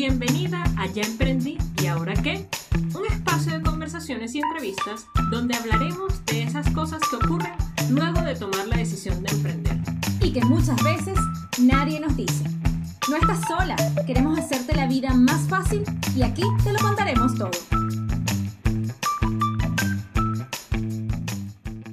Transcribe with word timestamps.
Bienvenida 0.00 0.64
a 0.78 0.86
Ya 0.86 1.02
Emprendí 1.02 1.58
y 1.82 1.86
Ahora 1.86 2.14
qué, 2.14 2.48
un 2.98 3.04
espacio 3.04 3.52
de 3.52 3.62
conversaciones 3.62 4.34
y 4.34 4.40
entrevistas 4.40 5.04
donde 5.30 5.54
hablaremos 5.54 6.24
de 6.24 6.44
esas 6.44 6.70
cosas 6.70 7.02
que 7.10 7.16
ocurren 7.16 7.52
luego 7.90 8.22
de 8.22 8.34
tomar 8.34 8.66
la 8.66 8.78
decisión 8.78 9.22
de 9.22 9.30
emprender. 9.30 9.76
Y 10.22 10.32
que 10.32 10.40
muchas 10.40 10.82
veces 10.82 11.18
nadie 11.60 12.00
nos 12.00 12.16
dice. 12.16 12.44
No 13.10 13.16
estás 13.16 13.46
sola, 13.46 13.76
queremos 14.06 14.38
hacerte 14.38 14.74
la 14.74 14.86
vida 14.86 15.12
más 15.12 15.46
fácil 15.50 15.84
y 16.16 16.22
aquí 16.22 16.44
te 16.64 16.72
lo 16.72 16.78
contaremos 16.78 17.34
todo. 17.36 17.50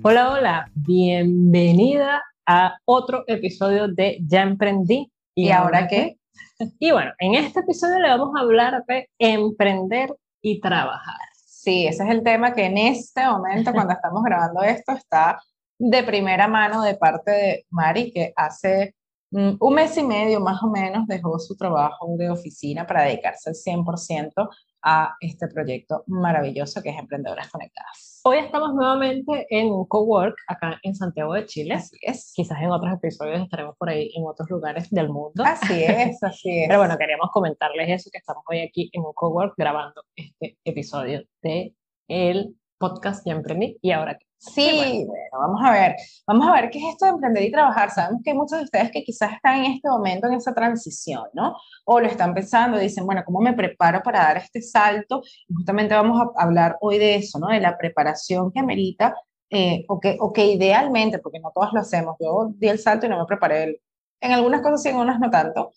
Hola, 0.04 0.32
hola, 0.32 0.72
bienvenida 0.76 2.24
a 2.46 2.78
otro 2.86 3.26
episodio 3.28 3.90
de 3.90 4.20
Ya 4.26 4.44
Emprendí. 4.44 5.12
¿Y, 5.36 5.50
ahora 5.50 5.90
qué? 5.90 6.17
Y 6.80 6.92
bueno, 6.92 7.12
en 7.20 7.36
este 7.36 7.60
episodio 7.62 8.00
le 8.00 8.10
vamos 8.10 8.36
a 8.36 8.42
hablar 8.42 8.84
de 8.88 9.10
emprender 9.20 10.14
y 10.42 10.60
trabajar. 10.60 11.16
Sí, 11.34 11.88
ese 11.88 12.04
es 12.04 12.10
el 12.10 12.24
tema 12.24 12.54
que 12.54 12.66
en 12.66 12.78
este 12.78 13.26
momento, 13.26 13.74
cuando 13.74 13.94
estamos 13.94 14.24
grabando 14.24 14.62
esto, 14.62 14.94
está 14.94 15.42
de 15.80 16.04
primera 16.04 16.48
mano 16.48 16.82
de 16.82 16.96
parte 16.96 17.32
de 17.32 17.66
Mari, 17.70 18.12
que 18.12 18.34
hace 18.36 18.96
mm, 19.32 19.56
un 19.60 19.74
mes 19.74 19.98
y 19.98 20.04
medio 20.04 20.40
más 20.40 20.62
o 20.64 20.68
menos 20.68 21.08
dejó 21.08 21.38
su 21.40 21.56
trabajo 21.56 22.08
de 22.18 22.30
oficina 22.30 22.86
para 22.88 23.04
dedicarse 23.04 23.50
al 23.50 23.56
100% 23.56 24.50
a 24.84 25.16
este 25.20 25.48
proyecto 25.48 26.04
maravilloso 26.08 26.82
que 26.82 26.90
es 26.90 26.98
Emprendedoras 26.98 27.50
Conectadas. 27.50 28.07
Hoy 28.30 28.40
estamos 28.40 28.74
nuevamente 28.74 29.48
en 29.50 29.72
un 29.72 29.86
cowork 29.86 30.36
acá 30.50 30.78
en 30.84 30.94
Santiago 30.94 31.32
de 31.32 31.46
Chile. 31.46 31.76
Así 31.76 31.96
es. 32.02 32.34
Quizás 32.36 32.62
en 32.62 32.72
otros 32.72 32.94
episodios 32.94 33.40
estaremos 33.40 33.78
por 33.78 33.88
ahí 33.88 34.12
en 34.14 34.26
otros 34.26 34.50
lugares 34.50 34.90
del 34.90 35.08
mundo. 35.08 35.46
Así 35.46 35.82
es, 35.82 36.22
así 36.24 36.64
es. 36.64 36.68
Pero 36.68 36.80
bueno, 36.80 36.98
queríamos 36.98 37.30
comentarles 37.32 37.88
eso, 37.88 38.10
que 38.12 38.18
estamos 38.18 38.44
hoy 38.50 38.60
aquí 38.60 38.90
en 38.92 39.06
un 39.06 39.14
cowork 39.14 39.54
grabando 39.56 40.04
este 40.14 40.58
episodio 40.66 41.24
de 41.42 41.74
el 42.10 42.54
podcast 42.78 43.26
Ya 43.26 43.34
Emprendí 43.34 43.78
y 43.82 43.92
ahora 43.92 44.18
Sí, 44.40 45.04
bueno. 45.06 45.14
vamos 45.32 45.62
a 45.64 45.72
ver, 45.72 45.96
vamos 46.28 46.48
a 46.48 46.54
ver 46.54 46.70
qué 46.70 46.78
es 46.78 46.86
esto 46.94 47.06
de 47.06 47.12
emprender 47.12 47.44
y 47.44 47.52
trabajar. 47.52 47.90
Sabemos 47.90 48.22
que 48.24 48.30
hay 48.32 48.38
muchos 48.38 48.60
de 48.60 48.66
ustedes 48.66 48.92
que 48.92 49.04
quizás 49.04 49.34
están 49.34 49.66
en 49.66 49.72
este 49.74 49.90
momento 49.90 50.28
en 50.28 50.34
esa 50.34 50.54
transición, 50.54 51.24
¿no? 51.34 51.56
O 51.86 52.00
lo 52.00 52.08
están 52.08 52.36
pensando, 52.36 52.78
dicen, 52.78 53.06
bueno, 53.06 53.24
¿cómo 53.26 53.42
me 53.42 53.54
preparo 53.54 54.02
para 54.04 54.20
dar 54.20 54.38
este 54.38 54.62
salto? 54.62 55.24
Y 55.48 55.56
justamente 55.56 55.96
vamos 55.96 56.22
a 56.22 56.44
hablar 56.44 56.78
hoy 56.82 57.00
de 57.00 57.16
eso, 57.16 57.40
¿no? 57.40 57.48
De 57.48 57.60
la 57.60 57.78
preparación 57.78 58.52
que 58.52 58.60
amerita, 58.60 59.16
eh, 59.50 59.86
o, 59.88 60.00
que, 60.00 60.18
o 60.20 60.32
que 60.32 60.46
idealmente, 60.46 61.20
porque 61.20 61.40
no 61.40 61.52
todas 61.54 61.74
lo 61.74 61.80
hacemos, 61.80 62.16
yo 62.20 62.52
di 62.56 62.68
el 62.68 62.80
salto 62.80 63.06
y 63.06 63.10
no 63.10 63.18
me 63.20 63.26
preparé, 63.26 63.82
en 64.22 64.32
algunas 64.32 64.62
cosas 64.62 64.84
sí, 64.84 64.90
en 64.90 64.98
unas 64.98 65.20
no 65.20 65.32
tanto, 65.32 65.72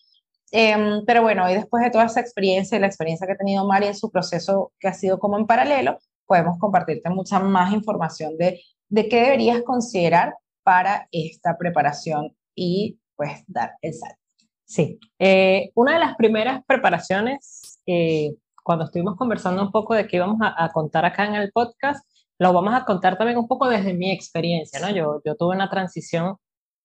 em, 0.50 1.04
pero 1.06 1.22
bueno, 1.22 1.44
hoy 1.44 1.54
después 1.54 1.82
de 1.84 1.90
toda 1.90 2.06
esa 2.06 2.20
experiencia 2.20 2.76
y 2.76 2.80
la 2.80 2.88
experiencia 2.88 3.26
que 3.26 3.34
ha 3.34 3.36
tenido 3.36 3.64
María 3.66 3.88
en 3.88 3.94
su 3.94 4.10
proceso 4.10 4.72
que 4.80 4.88
ha 4.88 4.92
sido 4.92 5.18
como 5.20 5.38
en 5.38 5.46
paralelo, 5.46 5.98
podemos 6.30 6.60
compartirte 6.60 7.10
mucha 7.10 7.40
más 7.40 7.72
información 7.72 8.38
de, 8.38 8.60
de 8.88 9.08
qué 9.08 9.22
deberías 9.22 9.62
considerar 9.62 10.36
para 10.62 11.08
esta 11.10 11.58
preparación 11.58 12.36
y 12.54 13.00
pues 13.16 13.42
dar 13.48 13.72
el 13.82 13.94
salto. 13.94 14.16
Sí, 14.64 15.00
eh, 15.18 15.72
una 15.74 15.94
de 15.94 15.98
las 15.98 16.14
primeras 16.14 16.62
preparaciones, 16.64 17.80
eh, 17.84 18.36
cuando 18.62 18.84
estuvimos 18.84 19.16
conversando 19.16 19.60
un 19.60 19.72
poco 19.72 19.94
de 19.94 20.06
qué 20.06 20.18
íbamos 20.18 20.38
a, 20.40 20.70
contar 20.70 21.04
acá 21.04 21.26
en 21.26 21.34
el 21.34 21.50
podcast, 21.50 22.08
lo 22.38 22.52
vamos 22.52 22.74
a 22.74 22.84
contar 22.84 23.18
también 23.18 23.36
un 23.36 23.48
poco 23.48 23.68
desde 23.68 23.92
mi 23.92 24.12
experiencia, 24.12 24.78
¿no? 24.78 24.90
Yo, 24.90 25.20
yo 25.24 25.34
tuve 25.34 25.56
una 25.56 25.68
transición 25.68 26.36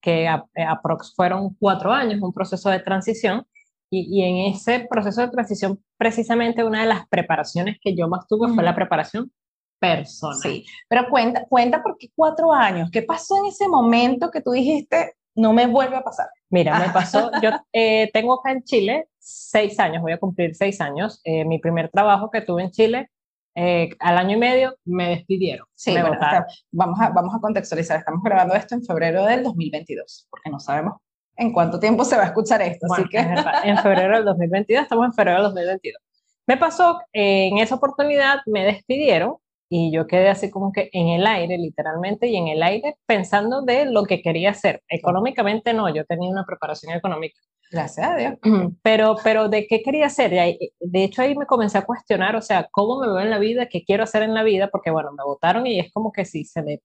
que 0.01 0.27
aprox 0.27 1.13
fueron 1.15 1.55
cuatro 1.59 1.91
años, 1.91 2.19
un 2.23 2.33
proceso 2.33 2.71
de 2.71 2.79
transición, 2.79 3.45
y, 3.89 4.23
en 4.23 4.53
ese 4.53 4.87
proceso 4.89 5.21
de 5.21 5.29
transición, 5.29 5.79
precisamente 5.97 6.63
una 6.63 6.81
de 6.81 6.87
las 6.87 7.07
preparaciones 7.07 7.77
que 7.81 7.95
yo 7.95 8.07
más 8.07 8.27
tuve 8.27 8.53
fue 8.53 8.63
la 8.63 8.75
preparación 8.75 9.31
personal. 9.79 10.39
Sí, 10.41 10.65
pero 10.87 11.09
cuenta, 11.09 11.45
cuenta 11.47 11.83
por 11.83 11.97
qué 11.97 12.09
cuatro 12.15 12.51
años. 12.51 12.89
¿Qué 12.91 13.03
pasó 13.03 13.37
en 13.37 13.45
ese 13.47 13.67
momento 13.67 14.31
que 14.31 14.41
tú 14.41 14.51
dijiste, 14.51 15.13
no 15.35 15.53
me 15.53 15.67
vuelve 15.67 15.97
a 15.97 16.03
pasar? 16.03 16.27
Mira, 16.49 16.79
me 16.79 16.89
pasó, 16.89 17.31
yo 17.41 17.51
eh, 17.73 18.09
tengo 18.13 18.39
acá 18.39 18.51
en 18.51 18.63
Chile 18.63 19.09
seis 19.19 19.79
años, 19.79 20.01
voy 20.01 20.13
a 20.13 20.19
cumplir 20.19 20.55
seis 20.55 20.79
años. 20.81 21.21
Eh, 21.23 21.45
mi 21.45 21.59
primer 21.59 21.89
trabajo 21.89 22.29
que 22.29 22.41
tuve 22.41 22.63
en 22.63 22.71
Chile, 22.71 23.09
eh, 23.55 23.89
al 23.99 24.17
año 24.17 24.35
y 24.35 24.39
medio 24.39 24.75
me 24.85 25.09
despidieron. 25.09 25.65
Sí, 25.75 25.93
me 25.93 26.03
vamos, 26.03 26.99
a, 26.99 27.09
vamos 27.09 27.35
a 27.35 27.39
contextualizar. 27.39 27.97
Estamos 27.97 28.21
grabando 28.23 28.55
esto 28.55 28.75
en 28.75 28.83
febrero 28.83 29.25
del 29.25 29.43
2022, 29.43 30.27
porque 30.29 30.49
no 30.49 30.59
sabemos 30.59 31.01
en 31.37 31.51
cuánto 31.51 31.79
tiempo 31.79 32.05
se 32.05 32.15
va 32.17 32.23
a 32.23 32.27
escuchar 32.27 32.61
esto. 32.61 32.87
así 32.91 33.03
que... 33.09 33.17
en 33.63 33.77
febrero 33.77 34.15
del 34.15 34.25
2022, 34.25 34.83
estamos 34.83 35.05
en 35.05 35.13
febrero 35.13 35.37
del 35.37 35.53
2022. 35.53 36.01
Me 36.47 36.57
pasó, 36.57 36.99
eh, 37.13 37.47
en 37.47 37.57
esa 37.57 37.75
oportunidad 37.75 38.39
me 38.45 38.65
despidieron 38.65 39.37
y 39.67 39.91
yo 39.91 40.05
quedé 40.05 40.29
así 40.29 40.51
como 40.51 40.71
que 40.71 40.89
en 40.93 41.07
el 41.07 41.25
aire, 41.25 41.57
literalmente, 41.57 42.27
y 42.27 42.35
en 42.35 42.47
el 42.47 42.61
aire 42.61 42.97
pensando 43.07 43.63
de 43.63 43.85
lo 43.85 44.03
que 44.03 44.21
quería 44.21 44.51
hacer. 44.51 44.83
Económicamente 44.87 45.73
no, 45.73 45.93
yo 45.93 46.05
tenía 46.05 46.29
una 46.29 46.45
preparación 46.45 46.93
económica. 46.93 47.39
Gracias 47.71 48.07
a 48.07 48.15
Dios. 48.15 48.33
Pero, 48.83 49.15
pero 49.23 49.49
de 49.49 49.65
qué 49.65 49.81
quería 49.81 50.05
hacer. 50.05 50.31
De 50.79 51.03
hecho, 51.03 51.23
ahí 51.23 51.35
me 51.35 51.47
comencé 51.47 51.79
a 51.79 51.85
cuestionar, 51.85 52.35
o 52.35 52.41
sea, 52.41 52.67
cómo 52.71 52.99
me 52.99 53.07
veo 53.07 53.19
en 53.19 53.31
la 53.31 53.39
vida, 53.39 53.67
qué 53.67 53.83
quiero 53.83 54.03
hacer 54.03 54.21
en 54.21 54.35
la 54.35 54.43
vida, 54.43 54.69
porque 54.71 54.91
bueno, 54.91 55.11
me 55.11 55.23
votaron 55.23 55.65
y 55.65 55.79
es 55.79 55.91
como 55.91 56.11
que 56.11 56.25
sí, 56.25 56.45
se 56.45 56.61
me 56.61 56.81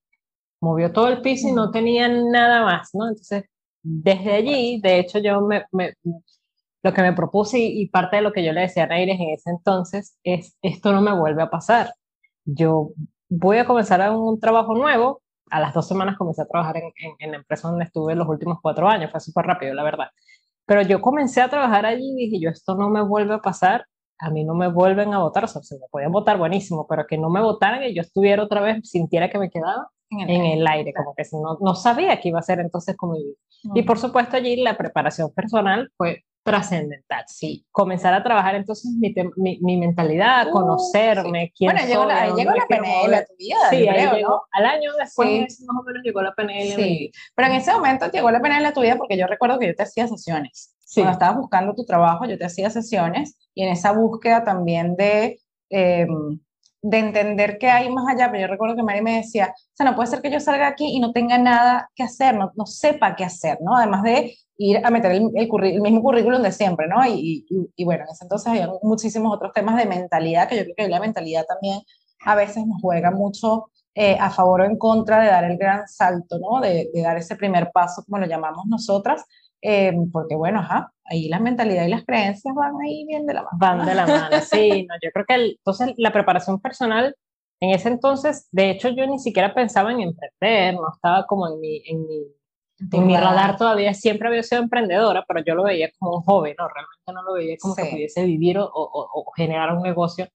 movió 0.61 0.93
todo 0.93 1.09
el 1.09 1.21
piso 1.21 1.49
y 1.49 1.53
no 1.53 1.71
tenía 1.71 2.09
nada 2.09 2.65
más, 2.65 2.91
¿no? 2.95 3.09
Entonces, 3.09 3.45
desde 3.83 4.33
allí, 4.33 4.81
de 4.81 4.99
hecho, 4.99 5.19
yo 5.19 5.41
me, 5.43 5.65
lo 6.83 6.95
que 6.95 7.03
me 7.03 7.13
propuse 7.13 7.59
y, 7.59 7.89
parte 7.89 8.17
de 8.17 8.23
lo 8.23 8.33
que 8.33 8.45
yo 8.45 8.53
le 8.53 8.63
decía 8.63 8.85
a 8.85 8.87
Naires 8.87 9.19
en 9.21 9.31
ese 9.31 9.51
entonces 9.51 10.19
es, 10.25 10.57
esto 10.63 10.93
no 10.93 11.03
me 11.03 11.15
vuelve 11.15 11.43
a 11.43 11.51
pasar. 11.51 11.95
Yo 12.45 12.91
voy 13.29 13.59
a 13.59 13.67
comenzar 13.67 14.01
a 14.03 14.13
un 14.13 14.41
trabajo 14.41 14.75
nuevo. 14.75 15.23
A 15.51 15.61
las 15.61 15.75
dos 15.75 15.89
semanas 15.89 16.17
comencé 16.17 16.43
a 16.43 16.47
trabajar 16.47 16.77
en, 16.77 16.93
en, 17.19 17.31
la 17.33 17.39
empresa 17.39 17.69
donde 17.69 17.85
estuve 17.85 18.15
los 18.15 18.29
últimos 18.29 18.59
cuatro 18.63 18.89
años. 18.89 19.11
Fue 19.11 19.21
súper 19.21 19.47
rápido, 19.47 19.75
la 19.75 19.83
verdad. 19.83 20.09
Pero 20.67 20.83
yo 20.83 21.01
comencé 21.01 21.41
a 21.41 21.49
trabajar 21.51 21.87
allí 21.87 22.13
y 22.17 22.27
dije, 22.27 22.41
yo 22.41 22.51
esto 22.51 22.77
no 22.77 22.89
me 22.89 23.03
vuelve 23.03 23.35
a 23.35 23.41
pasar. 23.41 23.85
A 24.19 24.31
mí 24.31 24.45
no 24.45 24.55
me 24.55 24.69
vuelven 24.69 25.13
a 25.15 25.19
votar. 25.19 25.45
O 25.45 25.49
sea, 25.49 25.63
se 25.63 25.77
me 25.77 25.87
podían 25.91 26.13
votar 26.13 26.39
buenísimo, 26.39 26.87
pero 26.89 27.07
que 27.07 27.19
no 27.19 27.31
me 27.31 27.41
votaran 27.43 27.83
y 27.85 27.95
yo 27.95 28.03
estuviera 28.03 28.43
otra 28.45 28.61
vez, 28.61 28.89
sintiera 28.89 29.31
que 29.31 29.39
me 29.39 29.51
quedaba 29.51 29.89
en 30.11 30.29
el, 30.29 30.67
aire, 30.67 30.93
como 30.93 31.15
que 31.15 31.25
si 31.25 31.37
no, 31.37 31.57
no 31.61 31.75
sabía 31.75 32.21
qué 32.21 32.29
iba 32.29 32.41
a 32.41 32.43
ser 32.43 32.61
entonces 32.61 32.97
como 32.97 33.15
vivir. 33.15 33.37
Y 33.75 33.83
por 33.83 33.99
supuesto 33.99 34.37
allí 34.37 34.57
la 34.57 34.77
preparación 34.77 35.33
personal 35.33 35.91
fue 35.97 36.25
trascendental, 36.43 37.25
sí. 37.27 37.67
Comenzar 37.71 38.15
a 38.15 38.23
trabajar 38.23 38.55
entonces 38.55 38.91
mi, 38.99 39.59
mi, 39.61 39.77
mentalidad, 39.77 40.49
uh, 40.49 40.53
conocerme, 40.53 41.53
quién 41.57 41.73
bueno, 41.73 41.87
llegó 41.87 42.05
La, 42.07 42.35
llegó 42.35 42.53
la 42.53 42.67
PNL 42.67 43.15
a 43.15 43.25
tu 43.25 43.37
vida, 43.37 43.57
sí, 43.71 43.87
creo, 43.87 44.15
llegó, 44.15 44.43
al 44.53 44.65
año 44.65 44.91
después 44.99 45.61
más 45.61 45.77
o 45.79 45.83
menos 45.85 46.03
llegó 46.03 46.23
la 46.23 46.33
PNL. 46.35 46.75
Sí, 46.75 47.13
pero 47.35 47.49
en 47.49 47.55
ese 47.55 47.73
momento 47.73 48.11
llegó 48.11 48.31
la 48.31 48.41
PNL 48.41 48.67
a 48.67 48.73
tu 48.73 48.81
vida 48.81 48.97
porque 48.97 49.19
yo 49.19 49.27
recuerdo 49.27 49.59
que 49.59 49.69
yo 49.69 49.75
te 49.75 49.83
hacía 49.83 50.09
sesiones. 50.09 50.75
Sí. 50.85 51.03
Cuando 51.03 51.13
estabas 51.13 51.37
buscando 51.37 51.75
tu 51.75 51.85
trabajo, 51.85 52.25
yo 52.25 52.37
te 52.39 52.47
hacía 52.47 52.71
sesiones 52.71 53.37
y 53.55 53.63
en 53.63 53.71
esa 53.71 53.93
búsqueda 53.93 54.43
también 54.43 54.97
de... 54.97 55.39
Eh, 55.69 56.07
de 56.83 56.99
entender 56.99 57.59
que 57.59 57.69
hay 57.69 57.91
más 57.91 58.07
allá, 58.09 58.31
pero 58.31 58.43
yo 58.43 58.47
recuerdo 58.47 58.77
que 58.77 58.83
Mari 58.83 59.03
me 59.03 59.17
decía, 59.17 59.55
o 59.55 59.71
sea, 59.75 59.87
no 59.87 59.97
puede 59.97 60.09
ser 60.09 60.23
que 60.23 60.31
yo 60.31 60.41
salga 60.41 60.67
aquí 60.67 60.87
y 60.87 61.01
no 61.01 61.13
tenga 61.13 61.39
nada 61.39 61.91
que 61.95 62.03
hacer, 62.03 62.35
no, 62.35 62.53
no 62.57 62.67
sepa 62.67 63.17
qué 63.17 63.25
hacer, 63.25 63.59
¿no? 63.61 63.77
Además 63.77 64.03
de 64.03 64.35
ir 64.57 64.85
a 64.85 64.91
meter 64.91 65.13
el, 65.13 65.31
el, 65.35 65.81
mismo 65.81 66.03
currículum 66.03 66.43
de 66.43 66.53
siempre, 66.53 66.87
¿no? 66.89 67.05
Y, 67.07 67.47
y, 67.77 67.85
bueno, 67.85 68.05
en 68.05 68.11
ese 68.11 68.25
entonces 68.25 68.47
había 68.47 68.69
muchísimos 68.83 69.35
otros 69.35 69.53
temas 69.53 69.77
de 69.77 69.87
mentalidad, 69.87 70.49
que 70.49 70.57
yo 70.57 70.65
creo 70.65 70.75
que 70.77 70.89
la 70.89 71.01
mentalidad 71.01 71.45
también 71.47 71.81
a 72.25 72.35
veces 72.35 72.67
nos 72.67 72.81
juega 72.81 73.11
mucho 73.11 73.71
eh, 73.95 74.17
a 74.19 74.31
favor 74.31 74.63
o 74.63 74.65
en 74.65 74.77
contra 74.79 75.21
de 75.21 75.29
dar 75.29 75.45
el 75.45 75.59
gran 75.59 75.87
salto, 75.89 76.39
¿no? 76.39 76.61
De, 76.61 76.91
de 76.93 77.03
dar 77.03 77.17
ese 77.17 77.37
primer 77.37 77.71
paso, 77.73 78.05
como 78.05 78.19
lo 78.19 78.27
llamamos 78.27 78.67
nosotras, 78.67 79.25
eh, 79.63 79.93
porque 80.13 80.35
bueno, 80.35 80.61
ajá, 80.61 80.93
ahí 81.05 81.29
la 81.29 81.39
mentalidad 81.39 81.87
y 81.87 81.91
las 81.91 82.05
creencias 82.05 82.55
van 82.55 82.75
ahí 82.81 83.05
bien 83.07 83.27
de 83.27 83.35
la 83.35 83.43
mano. 83.43 83.59
Van 83.59 83.87
de 83.87 83.95
la 83.95 84.07
mano, 84.07 84.41
sí, 84.41 84.87
no, 84.89 84.95
yo 85.03 85.11
creo 85.13 85.25
que 85.27 85.35
entonces 85.59 85.95
la 85.97 86.13
preparación 86.13 86.61
personal, 86.61 87.15
en 87.61 87.71
ese 87.71 87.89
entonces, 87.89 88.49
de 88.53 88.71
hecho 88.71 88.89
yo 88.89 89.07
ni 89.07 89.19
siquiera 89.19 89.53
pensaba 89.53 89.93
en 89.93 90.01
emprender, 90.01 90.75
no 90.75 90.93
estaba 90.95 91.27
como 91.27 91.49
en 91.49 91.61
mi, 91.61 91.83
en 91.85 92.07
mi, 92.07 92.27
en 92.93 93.07
mi 93.07 93.17
radar 93.17 93.57
todavía, 93.57 93.93
siempre 93.93 94.29
había 94.29 94.43
sido 94.43 94.63
emprendedora, 94.63 95.25
pero 95.29 95.45
yo 95.45 95.55
lo 95.55 95.65
veía 95.65 95.91
como 95.99 96.17
un 96.17 96.23
joven, 96.23 96.55
¿no? 96.59 96.67
Realmente 96.69 97.13
no 97.13 97.23
lo 97.23 97.35
veía 97.35 97.57
como 97.61 97.77
que 97.77 97.85
pudiese 97.85 98.25
vivir 98.25 98.57
o, 98.59 98.65
o, 98.65 99.11
o 99.13 99.31
generar 99.33 99.77
un 99.77 99.83
negocio 99.83 100.27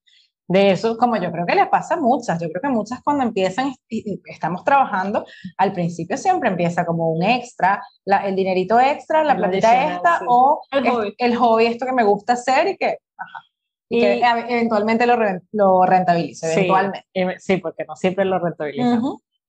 de 0.48 0.72
eso, 0.72 0.98
como 0.98 1.18
yo 1.18 1.32
creo 1.32 1.46
que 1.46 1.56
le 1.56 1.66
pasa 1.68 1.96
a 1.96 2.00
muchas, 2.00 2.40
yo 2.40 2.50
creo 2.50 2.62
que 2.62 2.70
muchas 2.70 3.02
cuando 3.04 3.24
empiezan, 3.24 3.74
estamos 4.26 4.64
trabajando, 4.64 5.26
al 5.58 5.74
principio 5.74 6.18
siempre 6.18 6.50
empieza 6.50 6.86
como 6.86 7.12
un 7.12 7.24
extra, 7.24 7.82
la, 8.06 8.28
el 8.28 8.36
dinerito 8.36 8.80
extra, 8.80 9.24
la 9.24 9.36
platita 9.36 9.96
esta, 9.96 10.22
o 10.28 10.62
el 10.72 10.88
hobby. 10.88 11.16
el 11.18 11.36
hobby, 11.36 11.66
esto 11.66 11.86
que 11.86 11.94
me 11.94 12.04
gusta 12.04 12.34
hacer 12.34 12.68
y 12.68 12.78
que, 12.78 12.98
y, 13.90 14.02
que 14.02 14.22
eventualmente 14.50 15.08
lo, 15.08 15.18
lo 15.52 15.84
rentabilice, 15.86 16.54
eventualmente. 16.54 17.06
Sí, 17.40 17.58
porque 17.58 17.86
no 17.86 17.96
siempre 17.96 18.26
lo 18.26 18.38
rentabiliza. 18.38 19.00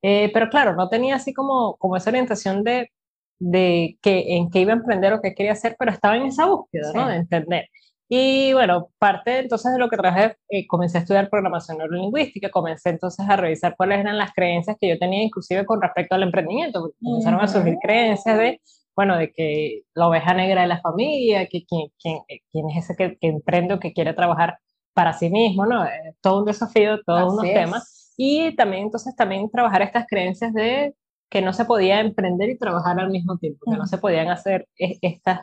Eh, 0.02 0.30
pero 0.32 0.48
claro, 0.48 0.74
no 0.74 0.88
tenía 0.88 1.16
así 1.16 1.34
como, 1.34 1.76
como 1.76 1.96
esa 1.96 2.10
orientación 2.10 2.62
de, 2.64 2.90
de 3.38 3.98
que, 4.00 4.36
en 4.36 4.50
qué 4.50 4.60
iba 4.60 4.72
a 4.72 4.76
emprender 4.76 5.12
o 5.12 5.20
qué 5.20 5.34
quería 5.34 5.52
hacer, 5.52 5.76
pero 5.78 5.90
estaba 5.90 6.16
en 6.16 6.26
esa 6.26 6.46
búsqueda, 6.46 6.92
¿no? 6.94 7.08
De 7.08 7.16
entender. 7.16 7.68
Y 8.08 8.52
bueno, 8.52 8.90
parte 8.98 9.40
entonces 9.40 9.72
de 9.72 9.78
lo 9.78 9.88
que 9.88 9.96
traje, 9.96 10.36
eh, 10.48 10.66
comencé 10.68 10.98
a 10.98 11.00
estudiar 11.00 11.28
programación 11.28 11.78
neurolingüística, 11.78 12.50
comencé 12.50 12.90
entonces 12.90 13.28
a 13.28 13.36
revisar 13.36 13.74
cuáles 13.76 13.98
eran 13.98 14.16
las 14.16 14.32
creencias 14.32 14.76
que 14.80 14.88
yo 14.88 14.98
tenía 14.98 15.24
inclusive 15.24 15.66
con 15.66 15.82
respecto 15.82 16.14
al 16.14 16.22
emprendimiento, 16.22 16.80
porque 16.82 16.96
comenzaron 17.02 17.40
a 17.40 17.48
surgir 17.48 17.76
creencias 17.82 18.38
de, 18.38 18.60
bueno, 18.94 19.16
de 19.18 19.32
que 19.32 19.82
la 19.94 20.06
oveja 20.06 20.34
negra 20.34 20.62
de 20.62 20.68
la 20.68 20.80
familia, 20.80 21.48
que 21.48 21.64
quién, 21.64 21.88
quién, 22.00 22.18
eh, 22.28 22.40
quién 22.52 22.70
es 22.70 22.84
ese 22.84 22.96
que, 22.96 23.18
que, 23.18 23.28
emprende 23.28 23.74
o 23.74 23.80
que 23.80 23.92
quiere 23.92 24.14
trabajar 24.14 24.58
para 24.94 25.12
sí 25.12 25.28
mismo, 25.28 25.66
¿no? 25.66 25.84
Eh, 25.84 26.14
todo 26.20 26.40
un 26.40 26.44
desafío, 26.44 27.02
todos 27.04 27.32
unos 27.32 27.44
temas. 27.44 28.14
Y 28.16 28.54
también 28.54 28.84
entonces 28.84 29.16
también 29.16 29.50
trabajar 29.50 29.82
estas 29.82 30.06
creencias 30.08 30.54
de 30.54 30.94
que 31.28 31.42
no 31.42 31.52
se 31.52 31.64
podía 31.64 32.00
emprender 32.00 32.50
y 32.50 32.58
trabajar 32.58 33.00
al 33.00 33.10
mismo 33.10 33.36
tiempo, 33.36 33.70
que 33.70 33.76
no 33.76 33.86
se 33.86 33.98
podían 33.98 34.28
hacer 34.28 34.68
estas 34.76 35.40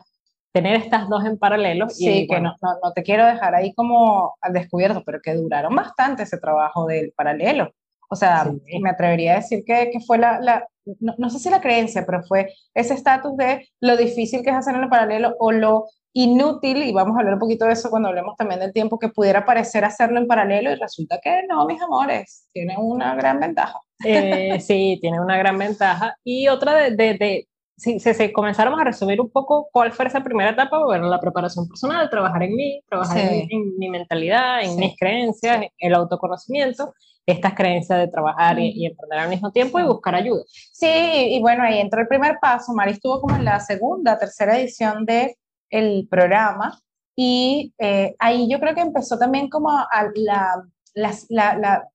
tener 0.54 0.76
estas 0.76 1.08
dos 1.08 1.24
en 1.24 1.36
paralelo. 1.36 1.88
Sí, 1.88 2.28
que 2.30 2.40
no, 2.40 2.54
no, 2.62 2.92
te 2.92 3.02
quiero 3.02 3.26
dejar 3.26 3.56
ahí 3.56 3.74
como 3.74 4.36
al 4.40 4.52
descubierto, 4.52 5.02
pero 5.04 5.20
que 5.20 5.34
duraron 5.34 5.74
bastante 5.74 6.22
ese 6.22 6.38
trabajo 6.38 6.86
del 6.86 7.12
paralelo. 7.16 7.72
O 8.08 8.14
sea, 8.14 8.52
me 8.80 8.90
atrevería 8.90 9.32
a 9.32 9.36
decir 9.36 9.64
que, 9.66 9.90
que 9.90 9.98
fue 9.98 10.16
la, 10.18 10.38
la 10.40 10.68
no, 11.00 11.14
no, 11.18 11.28
sé 11.28 11.40
si 11.40 11.50
la 11.50 11.60
creencia, 11.60 12.04
pero 12.06 12.22
fue 12.22 12.52
ese 12.72 12.94
estatus 12.94 13.36
de 13.36 13.66
lo 13.80 13.96
difícil 13.96 14.42
que 14.42 14.50
es 14.50 14.56
hacer 14.56 14.76
en 14.76 14.84
el 14.84 14.88
paralelo 14.88 15.34
o 15.40 15.50
lo 15.50 15.86
inútil, 16.12 16.84
y 16.84 16.92
vamos 16.92 17.16
a 17.16 17.20
hablar 17.20 17.34
un 17.34 17.40
poquito 17.40 17.64
de 17.64 17.72
eso 17.72 17.90
cuando 17.90 18.08
hablemos 18.08 18.36
también 18.36 18.60
del 18.60 18.72
tiempo, 18.72 19.00
que 19.00 19.08
pudiera 19.08 19.44
parecer 19.44 19.84
hacerlo 19.84 20.20
en 20.20 20.28
paralelo 20.28 20.70
y 20.70 20.76
resulta 20.76 21.18
que 21.20 21.42
no, 21.48 21.66
mis 21.66 21.82
amores, 21.82 22.48
tiene 22.52 22.76
una 22.78 23.16
gran 23.16 23.40
ventaja. 23.40 23.80
Eh, 24.04 24.60
sí, 24.60 24.98
tiene 25.00 25.18
una 25.18 25.36
gran 25.36 25.58
ventaja. 25.58 26.14
Y 26.22 26.46
otra 26.46 26.74
de, 26.74 26.90
de, 26.92 27.14
de 27.14 27.48
si, 27.76 27.98
si, 27.98 28.32
comenzáramos 28.32 28.80
a 28.80 28.84
resumir 28.84 29.20
un 29.20 29.30
poco 29.30 29.68
cuál 29.72 29.92
fue 29.92 30.06
esa 30.06 30.22
primera 30.22 30.50
etapa, 30.50 30.78
bueno, 30.84 31.08
la 31.08 31.20
preparación 31.20 31.68
personal, 31.68 32.08
trabajar 32.08 32.44
en 32.44 32.54
mí, 32.54 32.80
trabajar 32.88 33.18
en, 33.18 33.76
mi 33.78 33.88
mentalidad, 33.88 34.62
en 34.62 34.76
mis 34.76 34.96
creencias, 34.96 35.66
el 35.78 35.94
autoconocimiento, 35.94 36.94
estas 37.26 37.54
creencias 37.54 37.98
de 37.98 38.08
trabajar 38.08 38.58
y, 38.60 38.86
emprender 38.86 39.18
al 39.18 39.28
mismo 39.28 39.50
tiempo 39.50 39.80
y 39.80 39.84
buscar 39.84 40.14
ayuda. 40.14 40.42
Sí, 40.72 40.86
y 40.88 41.40
bueno, 41.40 41.64
ahí 41.64 41.80
entró 41.80 42.00
el 42.00 42.08
primer 42.08 42.38
paso. 42.40 42.72
Mari 42.74 42.92
estuvo 42.92 43.20
como 43.20 43.36
en 43.36 43.44
la 43.44 43.58
segunda, 43.60 44.18
tercera 44.18 44.58
edición 44.58 45.04
del 45.04 45.34
el 45.70 46.06
programa 46.08 46.78
y 47.16 47.74
eh, 47.78 48.14
ahí 48.18 48.48
yo 48.48 48.60
creo 48.60 48.74
que 48.74 48.82
empezó 48.82 49.18
también 49.18 49.48
como 49.48 49.70
a 49.70 50.10
la, 50.14 50.62
la, 50.94 51.12
la 51.28 51.58
la 51.58 51.88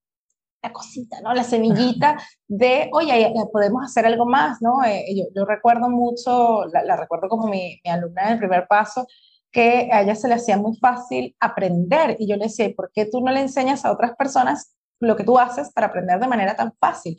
cosita, 0.74 1.22
¿no? 1.22 1.34
La 1.34 1.44
semillita 1.44 2.18
de, 2.48 2.90
oye, 2.94 3.34
podemos 3.52 3.84
hacer 3.84 4.06
algo 4.06 4.26
más, 4.26 4.62
¿no? 4.62 4.84
Eh, 4.84 5.06
yo, 5.16 5.24
yo, 5.34 5.46
recuerdo 5.46 5.90
mucho, 5.90 6.66
la, 6.66 6.98
recuerdo 6.98 7.30
como 7.30 7.48
mi, 7.48 7.80
mi, 7.84 7.92
alumna 7.92 8.24
en 8.24 8.34
el 8.34 8.40
primer 8.40 8.68
paso, 8.68 9.08
que 9.52 9.90
a 9.92 10.02
ella 10.02 10.16
se 10.16 10.28
le 10.28 10.36
hacía 10.36 10.58
muy 10.58 10.76
fácil 10.78 11.36
aprender 11.40 12.18
y 12.20 12.28
yo 12.28 12.36
le 12.36 12.46
decía, 12.46 12.70
¿por 12.76 12.92
qué 12.94 13.06
tú 13.06 13.22
no 13.22 13.32
le 13.32 13.42
enseñas 13.42 13.86
a 13.86 13.92
otras 13.92 14.16
personas 14.16 14.76
lo 15.00 15.16
que 15.16 15.24
tú 15.24 15.40
haces 15.40 15.72
para 15.72 15.88
aprender 15.88 16.20
de 16.20 16.28
manera 16.28 16.56
tan 16.56 16.74
fácil? 16.80 17.18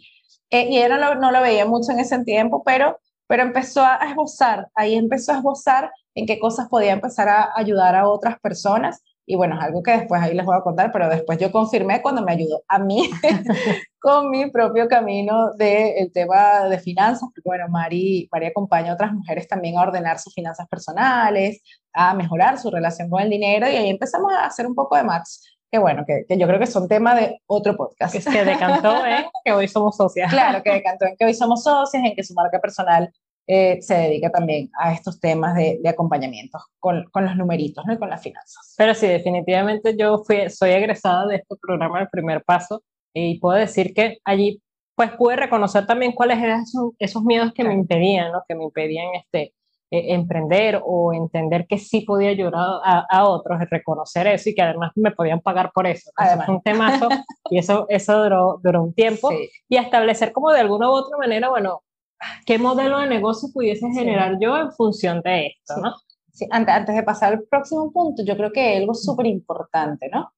Eh, 0.50 0.68
y 0.70 0.78
ella 0.78 0.96
no 0.96 0.98
lo, 0.98 1.14
no 1.16 1.30
lo, 1.32 1.40
veía 1.40 1.64
mucho 1.64 1.92
en 1.92 2.00
ese 2.00 2.22
tiempo, 2.24 2.62
pero, 2.64 2.98
pero 3.26 3.42
empezó 3.42 3.82
a 3.82 3.98
esbozar, 4.08 4.68
ahí 4.74 4.94
empezó 4.94 5.32
a 5.32 5.38
esbozar 5.38 5.90
en 6.14 6.26
qué 6.26 6.38
cosas 6.38 6.68
podía 6.68 6.92
empezar 6.92 7.28
a 7.28 7.50
ayudar 7.54 7.94
a 7.94 8.08
otras 8.08 8.38
personas 8.40 9.02
y 9.30 9.36
bueno, 9.36 9.56
es 9.56 9.64
algo 9.64 9.80
que 9.80 9.92
después 9.92 10.20
ahí 10.20 10.34
les 10.34 10.44
voy 10.44 10.56
a 10.56 10.60
contar, 10.60 10.90
pero 10.90 11.08
después 11.08 11.38
yo 11.38 11.52
confirmé 11.52 12.02
cuando 12.02 12.20
me 12.20 12.32
ayudó 12.32 12.64
a 12.66 12.80
mí 12.80 13.08
con 14.00 14.28
mi 14.28 14.50
propio 14.50 14.88
camino 14.88 15.52
del 15.54 16.10
tema 16.12 16.64
de 16.64 16.80
finanzas, 16.80 17.28
porque 17.32 17.48
bueno, 17.48 17.68
Mari, 17.68 18.28
Mari 18.32 18.46
acompaña 18.46 18.90
a 18.90 18.94
otras 18.94 19.12
mujeres 19.12 19.46
también 19.46 19.78
a 19.78 19.82
ordenar 19.82 20.18
sus 20.18 20.34
finanzas 20.34 20.66
personales, 20.66 21.62
a 21.92 22.12
mejorar 22.12 22.58
su 22.58 22.72
relación 22.72 23.08
con 23.08 23.22
el 23.22 23.30
dinero 23.30 23.70
y 23.70 23.76
ahí 23.76 23.88
empezamos 23.88 24.32
a 24.32 24.46
hacer 24.46 24.66
un 24.66 24.74
poco 24.74 24.96
de 24.96 25.04
match. 25.04 25.28
Que 25.70 25.78
bueno, 25.78 26.02
que, 26.04 26.24
que 26.28 26.36
yo 26.36 26.48
creo 26.48 26.58
que 26.58 26.66
son 26.66 26.88
tema 26.88 27.14
de 27.14 27.40
otro 27.46 27.76
podcast. 27.76 28.16
Es 28.16 28.26
que 28.26 28.44
decantó 28.44 29.06
en 29.06 29.26
que 29.44 29.52
hoy 29.52 29.68
somos 29.68 29.96
socias. 29.96 30.28
Claro, 30.28 30.60
que 30.64 30.72
decantó 30.72 31.06
en 31.06 31.14
que 31.16 31.24
hoy 31.24 31.34
somos 31.34 31.62
socias, 31.62 32.02
en 32.04 32.16
que 32.16 32.24
su 32.24 32.34
marca 32.34 32.58
personal 32.58 33.12
eh, 33.52 33.82
se 33.82 33.94
dedica 33.94 34.30
también 34.30 34.70
a 34.78 34.92
estos 34.92 35.18
temas 35.18 35.56
de, 35.56 35.80
de 35.82 35.88
acompañamiento 35.88 36.60
con, 36.78 37.02
con, 37.10 37.24
los 37.24 37.36
numeritos 37.36 37.84
¿no? 37.84 37.92
y 37.92 37.98
con 37.98 38.08
las 38.08 38.22
finanzas. 38.22 38.74
Pero 38.78 38.94
sí, 38.94 39.08
definitivamente 39.08 39.96
yo 39.98 40.22
fui, 40.24 40.48
soy 40.48 40.70
egresada 40.70 41.26
de 41.26 41.36
este 41.36 41.56
programa 41.60 41.98
del 41.98 42.08
primer 42.08 42.44
paso 42.44 42.84
y 43.12 43.40
puedo 43.40 43.58
decir 43.58 43.92
que 43.92 44.18
allí 44.24 44.62
pues 44.94 45.10
pude 45.12 45.34
reconocer 45.34 45.84
también 45.84 46.12
cuáles 46.12 46.38
eran 46.38 46.60
esos, 46.60 46.92
esos 47.00 47.24
miedos 47.24 47.52
que 47.52 47.64
me 47.64 47.74
impedían, 47.74 48.30
¿no? 48.30 48.44
que 48.48 48.54
me 48.54 48.62
impedían 48.62 49.08
este, 49.16 49.52
eh, 49.90 50.14
emprender 50.14 50.80
o 50.84 51.12
entender 51.12 51.66
que 51.66 51.78
sí 51.78 52.02
podía 52.02 52.28
ayudar 52.28 52.54
a, 52.54 53.04
a, 53.10 53.28
otros, 53.28 53.58
reconocer 53.68 54.28
eso 54.28 54.50
y 54.50 54.54
que 54.54 54.62
además 54.62 54.92
me 54.94 55.10
podían 55.10 55.40
pagar 55.40 55.72
por 55.74 55.88
eso. 55.88 56.12
Además. 56.14 56.44
Es 56.44 56.48
un 56.50 56.62
temazo 56.62 57.08
y 57.50 57.58
eso, 57.58 57.86
eso 57.88 58.22
duró, 58.22 58.60
duró 58.62 58.84
un 58.84 58.94
tiempo. 58.94 59.28
Sí. 59.30 59.50
Y 59.68 59.76
establecer 59.76 60.32
como 60.32 60.52
de 60.52 60.60
alguna 60.60 60.88
u 60.88 60.92
otra 60.92 61.16
manera, 61.18 61.48
bueno, 61.48 61.82
qué 62.46 62.58
modelo 62.58 62.98
de 62.98 63.06
negocio 63.06 63.48
pudiese 63.52 63.88
generar 63.92 64.38
yo 64.40 64.56
en 64.56 64.72
función 64.72 65.20
de 65.22 65.46
esto, 65.48 65.76
¿no? 65.80 65.94
Sí, 66.32 66.46
antes, 66.50 66.74
antes 66.74 66.94
de 66.94 67.02
pasar 67.02 67.32
al 67.32 67.42
próximo 67.44 67.92
punto, 67.92 68.22
yo 68.24 68.36
creo 68.36 68.52
que 68.52 68.76
algo 68.76 68.94
súper 68.94 69.26
importante, 69.26 70.08
¿no? 70.12 70.32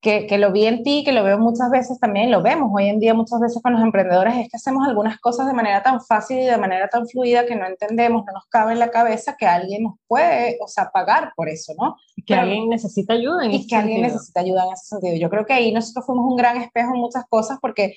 Que, 0.00 0.26
que, 0.26 0.38
lo 0.38 0.52
vi 0.52 0.66
en 0.66 0.84
ti, 0.84 1.02
que 1.04 1.10
lo 1.12 1.24
veo 1.24 1.36
muchas 1.38 1.68
veces 1.68 1.98
también, 1.98 2.30
lo 2.30 2.40
vemos 2.40 2.70
hoy 2.72 2.86
en 2.86 3.00
día 3.00 3.12
muchas 3.12 3.40
veces 3.40 3.60
con 3.60 3.72
los 3.72 3.82
emprendedores, 3.82 4.36
es 4.36 4.48
que 4.48 4.56
hacemos 4.56 4.86
algunas 4.86 5.18
cosas 5.18 5.48
de 5.48 5.52
manera 5.52 5.82
tan 5.82 6.00
fácil 6.00 6.38
y 6.38 6.44
de 6.44 6.58
manera 6.58 6.86
tan 6.88 7.08
fluida 7.08 7.44
que 7.44 7.56
no 7.56 7.66
entendemos, 7.66 8.24
no 8.24 8.32
nos 8.32 8.44
cabe 8.48 8.72
en 8.74 8.78
la 8.78 8.90
cabeza 8.90 9.34
que 9.36 9.46
alguien 9.46 9.82
nos 9.82 9.94
puede, 10.06 10.58
o 10.62 10.68
sea, 10.68 10.90
pagar 10.92 11.32
por 11.34 11.48
eso, 11.48 11.72
¿no? 11.76 11.96
Y 12.14 12.22
que 12.22 12.34
Pero, 12.34 12.42
alguien 12.42 12.68
necesita 12.68 13.14
ayuda 13.14 13.46
en 13.46 13.52
y 13.52 13.56
ese 13.56 13.64
que 13.64 13.70
sentido. 13.70 13.80
alguien 13.80 14.02
necesita 14.02 14.40
ayuda 14.40 14.64
en 14.66 14.72
ese 14.74 14.86
sentido. 14.86 15.16
Yo 15.16 15.30
creo 15.30 15.44
que 15.44 15.54
ahí 15.54 15.72
nosotros 15.72 16.06
fuimos 16.06 16.24
un 16.30 16.36
gran 16.36 16.58
espejo 16.58 16.94
en 16.94 17.00
muchas 17.00 17.24
cosas 17.28 17.58
porque 17.60 17.96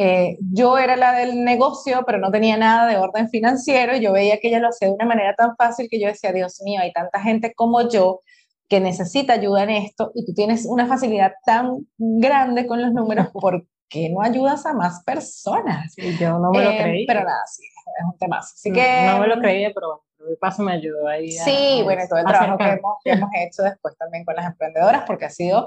eh, 0.00 0.38
yo 0.52 0.78
era 0.78 0.94
la 0.96 1.12
del 1.12 1.42
negocio, 1.42 2.04
pero 2.06 2.18
no 2.18 2.30
tenía 2.30 2.56
nada 2.56 2.86
de 2.86 2.98
orden 2.98 3.28
financiero 3.30 3.96
y 3.96 4.00
yo 4.00 4.12
veía 4.12 4.38
que 4.38 4.46
ella 4.46 4.60
lo 4.60 4.68
hacía 4.68 4.86
de 4.86 4.94
una 4.94 5.06
manera 5.06 5.34
tan 5.34 5.56
fácil 5.56 5.88
que 5.90 6.00
yo 6.00 6.06
decía, 6.06 6.32
Dios 6.32 6.62
mío, 6.62 6.80
hay 6.80 6.92
tanta 6.92 7.20
gente 7.20 7.52
como 7.52 7.88
yo 7.88 8.20
que 8.68 8.78
necesita 8.78 9.32
ayuda 9.32 9.64
en 9.64 9.70
esto 9.70 10.12
y 10.14 10.24
tú 10.24 10.34
tienes 10.34 10.66
una 10.66 10.86
facilidad 10.86 11.32
tan 11.44 11.88
grande 11.96 12.68
con 12.68 12.80
los 12.80 12.92
números, 12.92 13.26
¿por 13.32 13.66
qué 13.88 14.08
no 14.08 14.22
ayudas 14.22 14.66
a 14.66 14.72
más 14.72 15.02
personas? 15.02 15.92
Y 15.98 16.16
yo 16.16 16.38
no 16.38 16.52
me 16.52 16.62
lo 16.62 16.70
eh, 16.70 16.78
creí. 16.80 17.04
Pero 17.04 17.24
nada, 17.24 17.42
sí, 17.46 17.64
es 17.66 18.04
un 18.04 18.16
tema. 18.18 18.38
Así 18.38 18.70
no, 18.70 18.76
que, 18.76 19.04
no 19.04 19.18
me 19.18 19.26
lo 19.26 19.40
creía, 19.40 19.72
pero 19.74 20.04
bueno, 20.16 20.30
el 20.30 20.36
paso 20.36 20.62
me 20.62 20.74
ayudó 20.74 21.08
ahí. 21.08 21.36
A, 21.38 21.42
sí, 21.42 21.80
bueno, 21.82 22.02
todo 22.08 22.20
el 22.20 22.24
trabajo 22.24 22.56
que 22.56 22.68
hemos, 22.68 22.96
que 23.02 23.10
hemos 23.10 23.30
hecho 23.34 23.64
después 23.64 23.96
también 23.98 24.24
con 24.24 24.36
las 24.36 24.46
emprendedoras, 24.46 25.02
porque 25.08 25.24
ha 25.24 25.30
sido, 25.30 25.66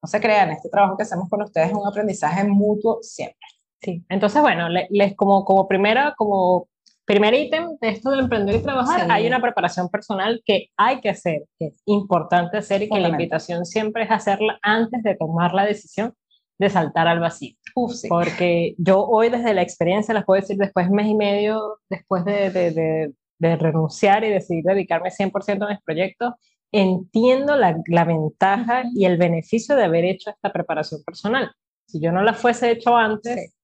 no 0.00 0.06
se 0.06 0.20
crean, 0.20 0.50
este 0.50 0.68
trabajo 0.68 0.96
que 0.96 1.02
hacemos 1.02 1.28
con 1.28 1.42
ustedes 1.42 1.70
es 1.70 1.74
un 1.74 1.84
aprendizaje 1.84 2.44
mutuo 2.44 3.00
siempre. 3.02 3.48
Sí, 3.82 4.04
entonces 4.08 4.40
bueno, 4.40 4.68
les, 4.68 5.16
como, 5.16 5.44
como 5.44 5.66
primera, 5.66 6.14
como 6.16 6.68
primer 7.04 7.34
ítem 7.34 7.76
de 7.80 7.88
esto 7.88 8.10
de 8.10 8.20
emprender 8.20 8.54
y 8.56 8.62
trabajar, 8.62 9.00
sí. 9.00 9.06
hay 9.10 9.26
una 9.26 9.40
preparación 9.40 9.88
personal 9.88 10.40
que 10.44 10.68
hay 10.76 11.00
que 11.00 11.10
hacer, 11.10 11.42
que 11.58 11.66
es 11.66 11.82
importante 11.86 12.58
hacer 12.58 12.82
y 12.82 12.88
que 12.88 13.00
la 13.00 13.08
invitación 13.08 13.66
siempre 13.66 14.04
es 14.04 14.10
hacerla 14.10 14.58
antes 14.62 15.02
de 15.02 15.16
tomar 15.16 15.52
la 15.52 15.66
decisión 15.66 16.14
de 16.58 16.70
saltar 16.70 17.08
al 17.08 17.18
vacío. 17.18 17.56
Uf, 17.74 17.94
sí. 17.94 18.08
Porque 18.08 18.76
yo 18.78 19.04
hoy 19.04 19.30
desde 19.30 19.52
la 19.52 19.62
experiencia, 19.62 20.14
les 20.14 20.24
puedo 20.24 20.40
decir, 20.40 20.56
después 20.56 20.88
de 20.88 20.94
mes 20.94 21.08
y 21.08 21.14
medio, 21.16 21.78
después 21.90 22.24
de, 22.24 22.50
de, 22.50 22.70
de, 22.70 23.12
de 23.38 23.56
renunciar 23.56 24.22
y 24.22 24.30
decidir 24.30 24.62
dedicarme 24.62 25.10
100% 25.10 25.66
a 25.66 25.70
mis 25.70 25.82
proyectos, 25.82 26.34
entiendo 26.70 27.56
la, 27.56 27.76
la 27.86 28.04
ventaja 28.04 28.84
y 28.94 29.06
el 29.06 29.16
beneficio 29.16 29.74
de 29.74 29.84
haber 29.84 30.04
hecho 30.04 30.30
esta 30.30 30.52
preparación 30.52 31.02
personal. 31.04 31.50
Si 31.88 32.00
yo 32.00 32.12
no 32.12 32.22
la 32.22 32.32
fuese 32.32 32.70
hecho 32.70 32.96
antes, 32.96 33.34
sí 33.34 33.61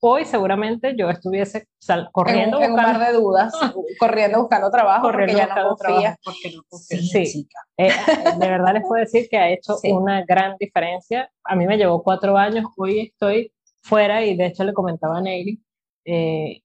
hoy 0.00 0.24
seguramente 0.24 0.94
yo 0.96 1.10
estuviese 1.10 1.68
sal, 1.78 2.08
corriendo 2.12 2.58
en, 2.58 2.64
en 2.64 2.70
un 2.72 2.76
par 2.76 2.98
de 2.98 3.12
dudas, 3.12 3.52
corriendo 3.98 4.40
buscando 4.40 4.70
trabajo 4.70 5.02
corriendo 5.02 5.38
porque 5.38 5.54
ya 5.54 5.62
no 5.62 5.76
confía. 5.76 6.16
Porque 6.24 6.56
no 6.56 6.62
confía. 6.68 6.98
Sí, 6.98 7.26
sí. 7.26 7.48
Eh, 7.76 7.90
de 8.38 8.48
verdad 8.48 8.74
les 8.74 8.82
puedo 8.86 9.00
decir 9.00 9.28
que 9.30 9.38
ha 9.38 9.50
hecho 9.50 9.74
sí. 9.74 9.90
una 9.92 10.24
gran 10.24 10.56
diferencia. 10.58 11.30
A 11.44 11.54
mí 11.56 11.66
me 11.66 11.76
llevó 11.76 12.02
cuatro 12.02 12.36
años, 12.36 12.66
hoy 12.76 13.12
estoy 13.12 13.52
fuera 13.82 14.24
y 14.24 14.36
de 14.36 14.46
hecho 14.46 14.64
le 14.64 14.72
comentaba 14.72 15.18
a 15.18 15.20
Neyli, 15.22 15.62
eh, 16.04 16.62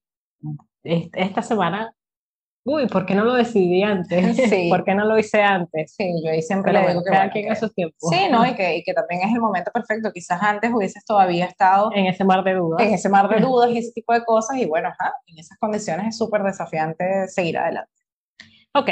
esta 0.83 1.41
semana 1.41 1.94
uy, 2.65 2.87
¿por 2.87 3.05
qué 3.05 3.15
no 3.15 3.23
lo 3.23 3.33
decidí 3.35 3.83
antes? 3.83 4.35
Sí. 4.49 4.69
¿Por 4.69 4.83
qué 4.83 4.93
no 4.93 5.05
lo 5.05 5.17
hice 5.17 5.41
antes? 5.41 5.93
Sí, 5.95 6.21
yo 6.23 6.31
ahí 6.31 6.41
siempre 6.41 6.73
le 6.73 6.87
digo 6.87 7.03
que 7.03 7.09
cada 7.09 7.25
bueno, 7.25 7.33
quien 7.33 7.51
a 7.51 7.55
su 7.55 7.69
tiempo. 7.69 7.95
Sí, 8.09 8.27
¿no? 8.29 8.45
Y 8.45 8.55
que, 8.55 8.77
y 8.77 8.83
que 8.83 8.93
también 8.93 9.21
es 9.21 9.33
el 9.33 9.39
momento 9.39 9.71
perfecto. 9.71 10.11
Quizás 10.11 10.41
antes 10.41 10.71
hubieses 10.73 11.05
todavía 11.05 11.45
estado 11.45 11.89
en 11.93 12.07
ese 12.07 12.23
mar 12.23 12.43
de 12.43 12.55
dudas. 12.55 12.85
En 12.85 12.93
ese 12.93 13.07
mar 13.07 13.29
de 13.29 13.39
dudas 13.39 13.69
y 13.71 13.77
ese 13.77 13.91
tipo 13.93 14.13
de 14.13 14.23
cosas. 14.25 14.57
Y 14.57 14.65
bueno, 14.65 14.89
ajá, 14.89 15.13
en 15.27 15.39
esas 15.39 15.57
condiciones 15.59 16.07
es 16.07 16.17
súper 16.17 16.43
desafiante 16.43 17.27
seguir 17.27 17.57
adelante. 17.57 17.91
Ok. 18.73 18.89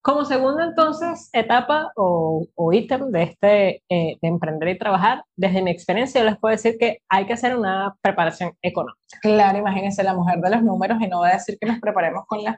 Como 0.00 0.24
segunda 0.24 0.64
entonces 0.64 1.28
etapa 1.32 1.90
o, 1.96 2.46
o 2.54 2.72
ítem 2.72 3.10
de 3.10 3.22
este 3.24 3.82
eh, 3.90 4.16
de 4.22 4.28
emprender 4.28 4.68
y 4.68 4.78
trabajar, 4.78 5.24
desde 5.36 5.60
mi 5.60 5.72
experiencia 5.72 6.20
yo 6.20 6.26
les 6.26 6.38
puedo 6.38 6.52
decir 6.52 6.78
que 6.78 7.02
hay 7.10 7.26
que 7.26 7.32
hacer 7.32 7.56
una 7.56 7.94
preparación 8.00 8.52
económica. 8.62 9.18
Claro, 9.20 9.58
imagínense 9.58 10.02
la 10.04 10.14
mujer 10.14 10.38
de 10.38 10.50
los 10.50 10.62
números 10.62 10.98
y 11.02 11.08
no 11.08 11.20
va 11.20 11.28
a 11.28 11.32
decir 11.32 11.58
que 11.60 11.66
nos 11.66 11.80
preparemos 11.80 12.24
con 12.26 12.42
las 12.42 12.56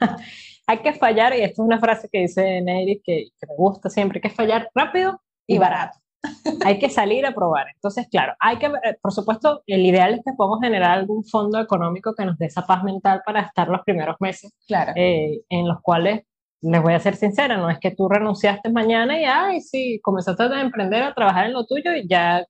hay 0.66 0.78
que 0.78 0.92
fallar, 0.94 1.34
y 1.34 1.42
esto 1.42 1.62
es 1.62 1.66
una 1.66 1.80
frase 1.80 2.08
que 2.10 2.20
dice 2.20 2.60
Neri 2.60 3.00
que, 3.04 3.28
que 3.38 3.46
me 3.46 3.54
gusta 3.56 3.90
siempre, 3.90 4.18
hay 4.18 4.30
que 4.30 4.34
fallar 4.34 4.70
rápido 4.74 5.20
y 5.46 5.58
barato. 5.58 5.98
hay 6.64 6.78
que 6.78 6.88
salir 6.88 7.26
a 7.26 7.34
probar. 7.34 7.66
Entonces, 7.74 8.06
claro, 8.10 8.34
hay 8.38 8.58
que, 8.58 8.66
eh, 8.66 8.96
por 9.00 9.12
supuesto, 9.12 9.62
el 9.66 9.84
ideal 9.84 10.14
es 10.14 10.20
que 10.24 10.32
podamos 10.36 10.60
generar 10.60 10.98
algún 10.98 11.24
fondo 11.24 11.60
económico 11.60 12.14
que 12.14 12.24
nos 12.24 12.38
dé 12.38 12.46
esa 12.46 12.66
paz 12.66 12.84
mental 12.84 13.22
para 13.24 13.40
estar 13.40 13.68
los 13.68 13.82
primeros 13.82 14.16
meses, 14.20 14.52
claro. 14.66 14.92
Eh, 14.96 15.40
en 15.48 15.68
los 15.68 15.80
cuales, 15.82 16.22
les 16.60 16.80
voy 16.80 16.94
a 16.94 17.00
ser 17.00 17.16
sincera, 17.16 17.56
no 17.56 17.68
es 17.68 17.78
que 17.80 17.90
tú 17.90 18.08
renunciaste 18.08 18.70
mañana 18.70 19.20
y, 19.20 19.24
ay, 19.24 19.60
sí, 19.60 19.98
comenzaste 20.00 20.44
a 20.44 20.60
emprender, 20.60 21.02
a 21.02 21.14
trabajar 21.14 21.46
en 21.46 21.54
lo 21.54 21.66
tuyo 21.66 21.92
y 21.94 22.06
ya 22.06 22.44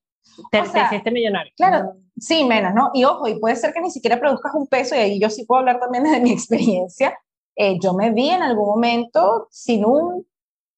te, 0.50 0.60
hiciste 0.60 1.10
millonario. 1.10 1.52
Claro, 1.56 1.94
sí, 2.18 2.44
menos, 2.44 2.74
¿no? 2.74 2.90
Y 2.94 3.04
ojo, 3.04 3.28
y 3.28 3.38
puede 3.38 3.56
ser 3.56 3.72
que 3.72 3.80
ni 3.80 3.90
siquiera 3.90 4.18
produzcas 4.18 4.54
un 4.54 4.66
peso, 4.66 4.94
y 4.94 4.98
ahí 4.98 5.20
yo 5.20 5.30
sí 5.30 5.44
puedo 5.44 5.60
hablar 5.60 5.80
también 5.80 6.04
de 6.10 6.20
mi 6.20 6.32
experiencia. 6.32 7.18
Eh, 7.56 7.78
yo 7.80 7.92
me 7.92 8.10
vi 8.12 8.30
en 8.30 8.42
algún 8.42 8.66
momento 8.66 9.48
sin 9.50 9.84
un 9.84 10.26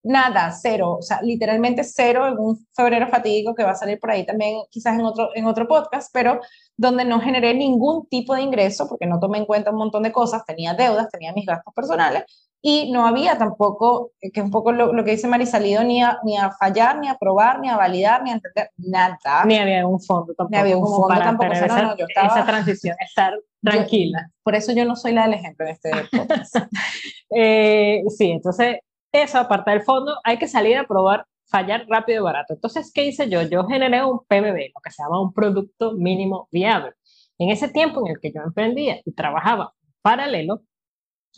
nada, 0.05 0.53
cero, 0.53 0.99
o 0.99 1.03
sea, 1.03 1.21
literalmente 1.23 1.83
cero, 1.83 2.25
algún 2.25 2.67
febrero 2.77 3.09
fatídico 3.09 3.55
que 3.55 3.65
va 3.65 3.71
a 3.71 3.77
salir 3.77 3.99
por 3.99 4.11
ahí 4.11 4.25
también, 4.25 4.59
quizás 4.71 4.95
en 4.99 5.05
otro, 5.05 5.31
en 5.35 5.47
otro 5.47 5.67
podcast, 5.67 6.11
pero 6.13 6.41
donde 6.77 7.05
no 7.05 7.21
generé 7.21 7.55
ningún 7.55 8.07
tipo 8.09 8.35
de 8.35 8.43
ingreso, 8.43 8.87
porque 8.87 9.07
no 9.07 9.19
tomé 9.19 9.39
en 9.39 9.47
cuenta 9.47 9.71
un 9.71 9.79
montón 9.79 10.03
de 10.03 10.13
cosas, 10.13 10.45
tenía 10.45 10.75
deudas, 10.75 11.09
tenía 11.11 11.33
mis 11.33 11.47
gastos 11.47 11.73
personales, 11.75 12.25
y 12.61 12.91
no 12.93 13.07
había 13.07 13.37
tampoco, 13.37 14.13
eh, 14.21 14.31
que 14.31 14.41
es 14.41 14.45
un 14.45 14.51
poco 14.51 14.73
lo, 14.73 15.05
que 15.05 15.11
dice 15.11 15.29
Marisalido, 15.29 15.85
ni 15.85 16.03
a, 16.03 16.19
ni 16.25 16.37
a 16.37 16.51
fallar, 16.51 16.99
ni 16.99 17.09
a 17.09 17.17
probar, 17.17 17.61
ni 17.61 17.69
a 17.69 17.77
validar, 17.77 18.23
ni 18.23 18.31
a 18.31 18.35
entender, 18.35 18.71
nada. 18.77 19.45
Ni 19.47 19.59
había 19.59 19.87
un 19.87 20.01
fondo 20.01 20.35
tampoco. 20.35 20.51
Ni 20.51 20.57
había 20.59 20.77
un 20.77 20.87
fondo 20.87 21.15
tampoco. 21.15 21.53
esa, 21.53 21.97
esa 22.07 22.47
transición, 22.47 22.97
estar 23.01 23.35
tranquila. 23.63 24.31
por 24.43 24.55
eso 24.55 24.73
yo 24.73 24.85
no 24.85 24.97
soy 24.97 25.13
la 25.13 25.25
del 25.25 25.35
ejemplo 25.35 25.67
en 25.67 25.73
este 25.73 25.91
podcast. 25.91 26.57
eh, 27.37 28.03
sí, 28.09 28.31
entonces 28.31 28.79
eso, 29.23 29.39
aparte 29.39 29.71
del 29.71 29.83
fondo, 29.83 30.19
hay 30.25 30.39
que 30.39 30.49
salir 30.49 30.77
a 30.77 30.87
probar, 30.87 31.27
fallar 31.47 31.87
rápido 31.89 32.23
y 32.23 32.25
barato. 32.25 32.55
Entonces, 32.55 32.91
¿qué 32.93 33.05
hice 33.05 33.29
yo? 33.29 33.43
Yo 33.43 33.65
generé 33.67 34.05
un 34.05 34.21
PBB, 34.21 34.73
lo 34.75 34.81
que 34.83 34.91
se 34.91 35.03
llama 35.03 35.21
un 35.21 35.33
producto 35.33 35.93
mínimo 35.93 36.49
viable. 36.51 36.93
En 37.39 37.51
ese 37.51 37.69
tiempo 37.69 38.07
en 38.07 38.13
el 38.13 38.21
que 38.21 38.33
yo 38.33 38.43
emprendía 38.43 39.01
y 39.05 39.13
trabajaba 39.13 39.75
paralelo, 40.03 40.63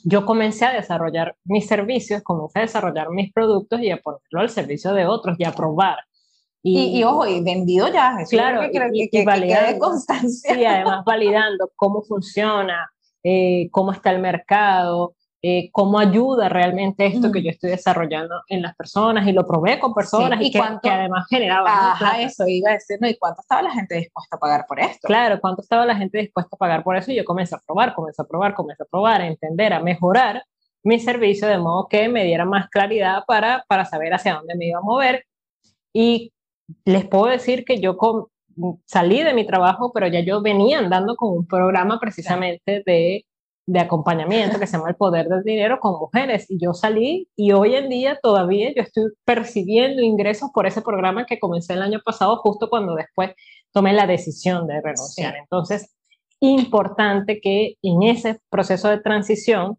yo 0.05 0.27
comencé 0.27 0.67
a 0.67 0.73
desarrollar 0.73 1.37
mis 1.45 1.67
servicios, 1.67 2.23
comencé 2.23 2.59
a 2.59 2.63
desarrollar 2.63 3.11
mis 3.11 3.33
productos 3.33 3.81
y 3.81 3.91
a 3.91 3.97
ponerlo 3.99 4.41
al 4.41 4.51
servicio 4.51 4.93
de 4.93 5.07
otros 5.07 5.37
y 5.39 5.45
a 5.45 5.53
probar. 5.53 5.99
Y, 6.69 7.05
ojo, 7.05 7.29
y 7.29 7.41
vendido 7.45 7.87
ya, 7.93 8.17
claro, 8.29 8.63
que, 8.63 8.91
y, 8.93 9.09
que, 9.09 9.25
que, 9.25 9.79
constancia. 9.79 10.61
Y 10.61 10.65
además 10.65 11.05
validando 11.05 11.71
cómo 11.77 12.03
funciona, 12.03 12.91
eh, 13.23 13.69
cómo 13.71 13.93
está 13.93 14.11
el 14.11 14.21
mercado, 14.21 15.15
eh, 15.49 15.71
cómo 15.71 16.01
ayuda 16.01 16.49
realmente 16.49 17.07
esto 17.07 17.31
que 17.31 17.41
yo 17.41 17.51
estoy 17.51 17.71
desarrollando 17.71 18.43
en 18.49 18.63
las 18.63 18.75
personas 18.75 19.29
y 19.29 19.33
lo 19.33 19.47
probé 19.47 19.79
con 19.79 19.95
personas 19.95 20.41
y, 20.43 20.51
que, 20.51 20.59
además 20.59 21.25
generaba. 21.31 21.93
Ajá, 21.93 22.21
eso 22.21 22.49
iba 22.49 22.71
a 22.71 22.73
decir, 22.73 22.99
¿no? 23.01 23.07
¿Y 23.07 23.17
cuánto 23.17 23.43
estaba 23.43 23.63
la 23.63 23.71
gente 23.71 23.95
dispuesta 23.95 24.35
a 24.35 24.41
pagar 24.41 24.67
por 24.67 24.81
esto? 24.81 25.07
Claro, 25.07 25.41
cuánto 25.41 25.63
estaba 25.63 25.87
la 25.87 25.95
gente 25.95 26.19
dispuesta 26.19 26.57
a 26.57 26.59
pagar 26.59 26.83
por 26.83 26.97
eso 26.97 27.13
y 27.13 27.15
yo 27.15 27.25
comencé 27.25 27.55
a 27.55 27.61
probar, 27.65 27.95
comencé 27.95 28.23
a 28.23 28.25
probar, 28.25 28.55
comencé 28.55 28.83
a 28.83 28.87
probar, 28.87 29.21
a 29.21 29.29
entender, 29.29 29.73
a 29.73 29.79
mejorar 29.79 30.43
mi 30.83 30.99
servicio 30.99 31.47
de 31.47 31.59
modo 31.59 31.87
que 31.87 32.09
me 32.09 32.25
diera 32.25 32.45
más 32.45 32.69
claridad 32.69 33.23
para, 33.25 33.65
para 33.69 33.85
saber 33.85 34.15
hacia 34.15 34.35
dónde 34.35 34.57
me 34.57 34.67
iba 34.67 34.81
a 34.81 34.83
mover. 34.83 35.27
Y 35.93 36.33
les 36.85 37.07
puedo 37.07 37.27
decir 37.27 37.65
que 37.65 37.79
yo 37.79 37.97
salí 38.85 39.23
de 39.23 39.33
mi 39.33 39.47
trabajo, 39.47 39.93
pero 39.93 40.09
ya 40.09 40.19
yo 40.19 40.43
venía 40.43 40.81
andando 40.81 41.15
con 41.15 41.31
un 41.31 41.47
programa 41.47 42.01
precisamente 42.01 42.83
de 42.85 43.25
de 43.67 43.81
acompañamiento 43.81 44.61
que 44.61 44.67
se 44.67 44.77
llama 44.77 44.91
El 44.91 44.95
Poder 44.95 45.29
del 45.29 45.43
Dinero 45.43 45.81
con 45.81 45.99
mujeres. 45.99 46.47
Y 46.49 46.59
yo 46.59 46.73
salí 46.73 47.29
y 47.37 47.53
hoy 47.53 47.75
en 47.75 47.89
día 47.89 48.19
todavía 48.23 48.73
yo 48.75 48.83
estoy 48.83 49.11
percibiendo 49.25 50.03
ingresos 50.03 50.51
por 50.55 50.67
ese 50.67 50.83
programa 50.83 51.27
que 51.27 51.41
comencé 51.41 51.75
el 51.75 51.83
año 51.83 52.01
pasado, 52.05 52.37
justo 52.39 52.71
cuando 52.71 52.95
después 52.95 53.33
tomé 53.73 53.93
la 53.93 54.07
decisión 54.07 54.69
de 54.69 54.81
renunciar. 54.81 55.35
Entonces, 55.37 55.95
importante 56.41 57.41
que 57.41 57.75
en 57.83 58.05
ese 58.05 58.39
proceso 58.51 58.89
de 58.89 59.01
transición, 59.01 59.77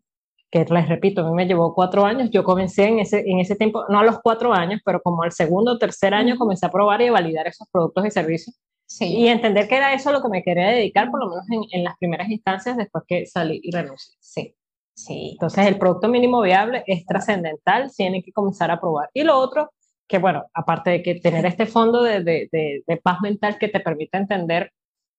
que 0.51 0.65
les 0.65 0.89
repito, 0.89 1.22
a 1.22 1.29
mí 1.29 1.34
me 1.34 1.46
llevó 1.46 1.74
cuatro 1.74 2.06
años, 2.06 2.29
yo 2.32 2.44
comencé 2.44 2.86
en 2.86 3.00
ese, 3.00 3.24
en 3.25 3.39
ese 3.39 3.56
tiempo, 3.56 3.86
no 3.89 4.00
a 4.00 4.03
los 4.03 4.20
cuatro 4.20 4.53
años, 4.53 4.82
pero 4.84 5.01
como 5.01 5.24
al 5.24 5.32
segundo 5.32 5.74
o 5.74 5.77
tercer 5.77 6.13
año 6.13 6.38
comencé 6.38 6.65
a 6.65 6.72
probar 6.72 7.01
y 7.01 7.08
a 7.08 7.12
validar 7.12 7.48
esos 7.48 7.67
productos 7.72 8.06
y 8.06 8.12
servicios 8.12 8.56
y 9.00 9.27
entender 9.27 9.67
que 9.67 9.77
era 9.77 9.94
eso 9.94 10.12
lo 10.12 10.22
que 10.22 10.29
me 10.29 10.44
quería 10.44 10.67
dedicar, 10.67 11.12
por 11.12 11.20
lo 11.20 11.29
menos 11.29 11.46
en, 11.50 11.79
en 11.79 11.84
las 11.84 11.98
primeras 11.98 12.29
instancias, 12.29 12.77
después 12.77 13.03
que 13.08 13.25
salí 13.25 13.60
y 13.63 13.72
renuncié. 13.72 14.15
Sí. 14.20 14.56
Sí. 14.98 15.29
Entonces, 15.34 15.67
el 15.67 15.77
producto 15.77 16.08
mínimo 16.08 16.41
viable 16.41 16.84
es 16.88 17.06
trascendental, 17.06 17.91
tiene 17.96 18.24
que 18.24 18.32
comenzar 18.32 18.72
a 18.72 18.82
probar. 18.82 19.10
Y 19.13 19.24
lo 19.24 19.38
otro, 19.38 19.72
que 20.08 20.17
bueno, 20.17 20.46
aparte 20.53 20.89
de 20.89 21.03
que 21.03 21.15
tener 21.15 21.46
este 21.46 21.67
fondo 21.67 22.01
de, 22.01 22.24
de, 22.24 22.50
de, 22.86 22.98
paz 22.98 23.22
mental 23.22 23.60
que 23.60 23.67
te 23.67 23.79
permite 23.79 24.17
entender 24.17 24.72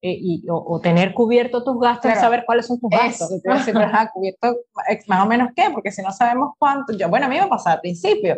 eh, 0.03 0.17
y, 0.21 0.45
o, 0.51 0.81
tener 0.81 1.15
cubierto 1.15 1.63
tus 1.63 1.79
gastos, 1.79 2.15
saber 2.15 2.45
cuáles 2.45 2.67
son 2.67 2.81
tus 2.81 2.91
gastos. 2.91 3.31
Es, 3.31 3.43
cubierto 4.13 4.57
más 5.07 5.25
o 5.25 5.29
menos 5.29 5.51
qué, 5.55 5.71
porque 5.73 5.93
si 5.93 6.03
no 6.03 6.11
sabemos 6.11 6.55
cuánto, 6.59 6.97
yo, 6.97 7.09
bueno, 7.09 7.27
a 7.27 7.29
mí 7.29 7.39
me 7.39 7.47
pasaba 7.47 7.75
al 7.75 7.81
principio, 7.81 8.37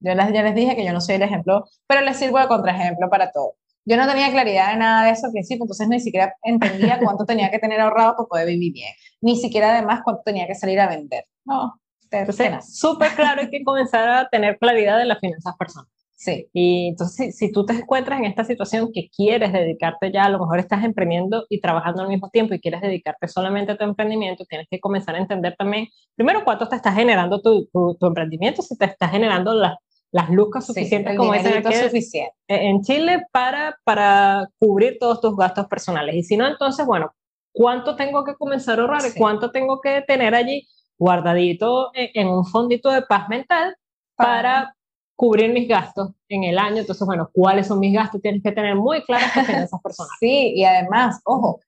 yo 0.00 0.14
les, 0.14 0.32
ya 0.32 0.42
les 0.42 0.54
dije 0.54 0.74
que 0.74 0.84
yo 0.84 0.92
no 0.92 1.00
soy 1.00 1.16
el 1.16 1.22
ejemplo, 1.22 1.66
pero 1.86 2.00
les 2.00 2.16
sirvo 2.16 2.38
de 2.40 2.48
contraejemplo 2.48 3.08
para 3.10 3.30
todo. 3.30 3.54
Yo 3.90 3.96
no 3.96 4.06
tenía 4.06 4.30
claridad 4.30 4.70
de 4.70 4.78
nada 4.78 5.04
de 5.06 5.10
eso 5.10 5.26
al 5.26 5.32
principio, 5.32 5.64
entonces 5.64 5.88
ni 5.88 5.98
siquiera 5.98 6.32
entendía 6.44 7.00
cuánto 7.02 7.24
tenía 7.24 7.50
que 7.50 7.58
tener 7.58 7.80
ahorrado 7.80 8.14
para 8.14 8.28
poder 8.28 8.46
vivir 8.46 8.72
bien, 8.72 8.92
ni 9.20 9.36
siquiera 9.36 9.72
además 9.76 10.02
cuánto 10.04 10.22
tenía 10.24 10.46
que 10.46 10.54
salir 10.54 10.78
a 10.78 10.88
vender. 10.88 11.24
No, 11.44 11.74
entonces, 12.08 12.78
súper 12.78 13.10
claro, 13.16 13.40
hay 13.40 13.50
que 13.50 13.64
comenzar 13.64 14.08
a 14.08 14.28
tener 14.28 14.58
claridad 14.58 14.96
de 14.96 15.06
las 15.06 15.18
finanzas 15.18 15.56
personales. 15.58 15.92
Sí. 16.14 16.46
Y 16.52 16.90
entonces, 16.90 17.36
si, 17.36 17.50
tú 17.50 17.66
te 17.66 17.72
encuentras 17.72 18.20
en 18.20 18.26
esta 18.26 18.44
situación 18.44 18.92
que 18.94 19.08
quieres 19.08 19.52
dedicarte 19.52 20.12
ya, 20.12 20.24
a 20.24 20.28
lo 20.28 20.38
mejor 20.38 20.60
estás 20.60 20.84
emprendiendo 20.84 21.46
y 21.48 21.60
trabajando 21.60 22.02
al 22.02 22.08
mismo 22.08 22.30
tiempo 22.30 22.54
y 22.54 22.60
quieres 22.60 22.82
dedicarte 22.82 23.26
solamente 23.26 23.72
a 23.72 23.76
tu 23.76 23.82
emprendimiento, 23.82 24.44
tienes 24.44 24.68
que 24.70 24.78
comenzar 24.78 25.16
a 25.16 25.18
entender 25.18 25.56
también, 25.58 25.88
primero, 26.14 26.44
cuánto 26.44 26.68
te 26.68 26.76
está 26.76 26.92
generando 26.92 27.42
tu, 27.42 27.66
tu, 27.72 27.96
tu 27.98 28.06
emprendimiento, 28.06 28.62
si 28.62 28.78
te 28.78 28.84
está 28.84 29.08
generando 29.08 29.52
las 29.54 29.78
las 30.12 30.28
lucas 30.30 30.66
suficientes 30.66 31.16
como 31.16 31.32
dicen 31.32 31.62
suficiente. 31.62 32.34
en 32.48 32.82
Chile 32.82 33.22
para, 33.32 33.78
para 33.84 34.48
cubrir 34.58 34.96
todos 34.98 35.20
tus 35.20 35.36
gastos 35.36 35.66
personales. 35.66 36.14
Y 36.16 36.22
si 36.22 36.36
no, 36.36 36.48
entonces, 36.48 36.84
bueno, 36.84 37.12
¿cuánto 37.52 37.96
tengo 37.96 38.24
que 38.24 38.34
comenzar 38.34 38.78
a 38.78 38.82
ahorrar? 38.82 39.02
¿Cuánto 39.16 39.50
tengo 39.50 39.80
que 39.80 40.02
tener 40.02 40.34
allí 40.34 40.66
guardadito 40.98 41.90
en, 41.94 42.28
un 42.28 42.44
fondito 42.44 42.90
de 42.90 43.02
paz 43.02 43.28
mental 43.28 43.76
para 44.16 44.74
cubrir 45.14 45.52
mis 45.52 45.68
gastos 45.68 46.10
en 46.28 46.44
el 46.44 46.58
año? 46.58 46.78
Entonces, 46.78 47.06
bueno, 47.06 47.30
¿cuáles 47.32 47.68
son 47.68 47.78
mis 47.78 47.94
gastos? 47.94 48.20
Tienes 48.20 48.42
que 48.42 48.52
tener 48.52 48.74
muy 48.74 49.02
claras 49.04 49.32
tus 49.32 49.42
finanzas 49.46 49.80
personales. 49.80 50.16
Sí, 50.18 50.54
y 50.56 50.64
además, 50.64 51.20
ojo, 51.24 51.60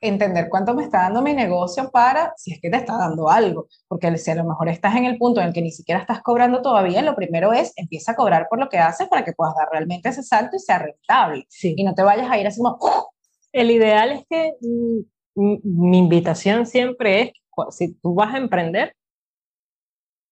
entender 0.00 0.48
cuánto 0.48 0.74
me 0.74 0.84
está 0.84 1.02
dando 1.02 1.22
mi 1.22 1.34
negocio 1.34 1.90
para, 1.90 2.32
si 2.36 2.52
es 2.52 2.60
que 2.60 2.70
te 2.70 2.76
está 2.76 2.96
dando 2.96 3.28
algo, 3.28 3.66
porque 3.88 4.16
si 4.18 4.30
a 4.30 4.36
lo 4.36 4.44
mejor 4.44 4.68
estás 4.68 4.96
en 4.96 5.04
el 5.04 5.18
punto 5.18 5.40
en 5.40 5.48
el 5.48 5.52
que 5.52 5.62
ni 5.62 5.70
siquiera 5.70 6.00
estás 6.00 6.22
cobrando 6.22 6.62
todavía, 6.62 7.02
lo 7.02 7.14
primero 7.14 7.52
es 7.52 7.72
empieza 7.76 8.12
a 8.12 8.16
cobrar 8.16 8.46
por 8.48 8.60
lo 8.60 8.68
que 8.68 8.78
haces 8.78 9.08
para 9.08 9.24
que 9.24 9.32
puedas 9.32 9.54
dar 9.56 9.68
realmente 9.70 10.08
ese 10.08 10.22
salto 10.22 10.56
y 10.56 10.60
sea 10.60 10.78
rentable. 10.78 11.46
Y 11.62 11.84
no 11.84 11.94
te 11.94 12.02
vayas 12.02 12.30
a 12.30 12.38
ir 12.38 12.46
así 12.46 12.60
como... 12.60 13.10
El 13.52 13.70
ideal 13.70 14.12
es 14.12 14.24
que 14.28 14.52
mm, 14.60 15.56
mi 15.64 15.98
invitación 15.98 16.66
siempre 16.66 17.22
es, 17.22 17.32
si 17.70 17.94
tú 17.94 18.14
vas 18.14 18.34
a 18.34 18.38
emprender 18.38 18.94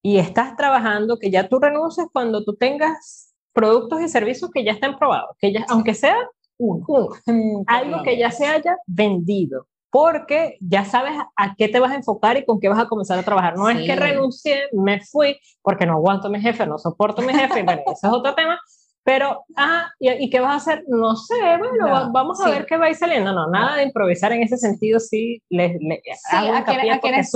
y 0.03 0.19
estás 0.19 0.55
trabajando, 0.57 1.19
que 1.19 1.31
ya 1.31 1.49
tú 1.49 1.59
renuncies 1.59 2.07
cuando 2.13 2.45
tú 2.45 2.55
tengas 2.55 3.35
productos 3.53 4.03
y 4.03 4.09
servicios 4.09 4.51
que 4.53 4.63
ya 4.63 4.73
estén 4.73 4.97
probados, 4.97 5.35
que 5.39 5.53
ya, 5.53 5.65
aunque 5.69 5.95
sea 5.95 6.17
uno, 6.59 7.09
algo 7.67 8.03
que 8.03 8.19
ya 8.19 8.31
se 8.31 8.47
haya 8.47 8.77
vendido, 8.87 9.67
porque 9.91 10.59
ya 10.61 10.85
sabes 10.85 11.15
a 11.37 11.55
qué 11.57 11.69
te 11.69 11.81
vas 11.81 11.93
a 11.93 11.97
enfocar 11.97 12.37
y 12.37 12.45
con 12.45 12.61
qué 12.61 12.69
vas 12.69 12.79
a 12.79 12.89
comenzar 12.89 13.19
a 13.19 13.23
trabajar. 13.23 13.57
No 13.57 13.69
es 13.69 13.87
que 13.87 13.97
renuncié, 13.97 14.69
me 14.73 15.01
fui, 15.01 15.39
porque 15.63 15.87
no 15.87 15.95
aguanto 15.95 16.29
a 16.29 16.31
mi 16.31 16.41
jefe, 16.41 16.67
no 16.67 16.79
soporto 16.79 17.23
a 17.23 17.25
mi 17.25 17.33
jefe, 17.33 17.63
bueno, 17.63 17.83
ese 17.87 18.07
es 18.07 18.13
otro 18.13 18.35
tema, 18.35 18.59
pero, 19.07 19.45
ah, 19.57 19.89
¿y, 20.01 20.29
qué 20.31 20.41
vas 20.41 20.53
a 20.53 20.57
hacer? 20.57 20.85
No 20.89 21.15
sé, 21.15 21.37
bueno, 21.61 22.11
vamos 22.13 22.41
a 22.41 22.51
ver 22.51 22.67
qué 22.67 22.77
va 22.77 22.87
a 22.87 22.91
ir 22.91 22.97
saliendo. 22.97 23.33
No, 23.33 23.49
nada 23.49 23.77
de 23.77 23.85
improvisar 23.85 24.33
en 24.33 24.43
ese 24.43 24.57
sentido, 24.57 24.99
sí, 24.99 25.41
les, 25.49 25.77
a, 26.33 26.65
quienes, 26.65 27.33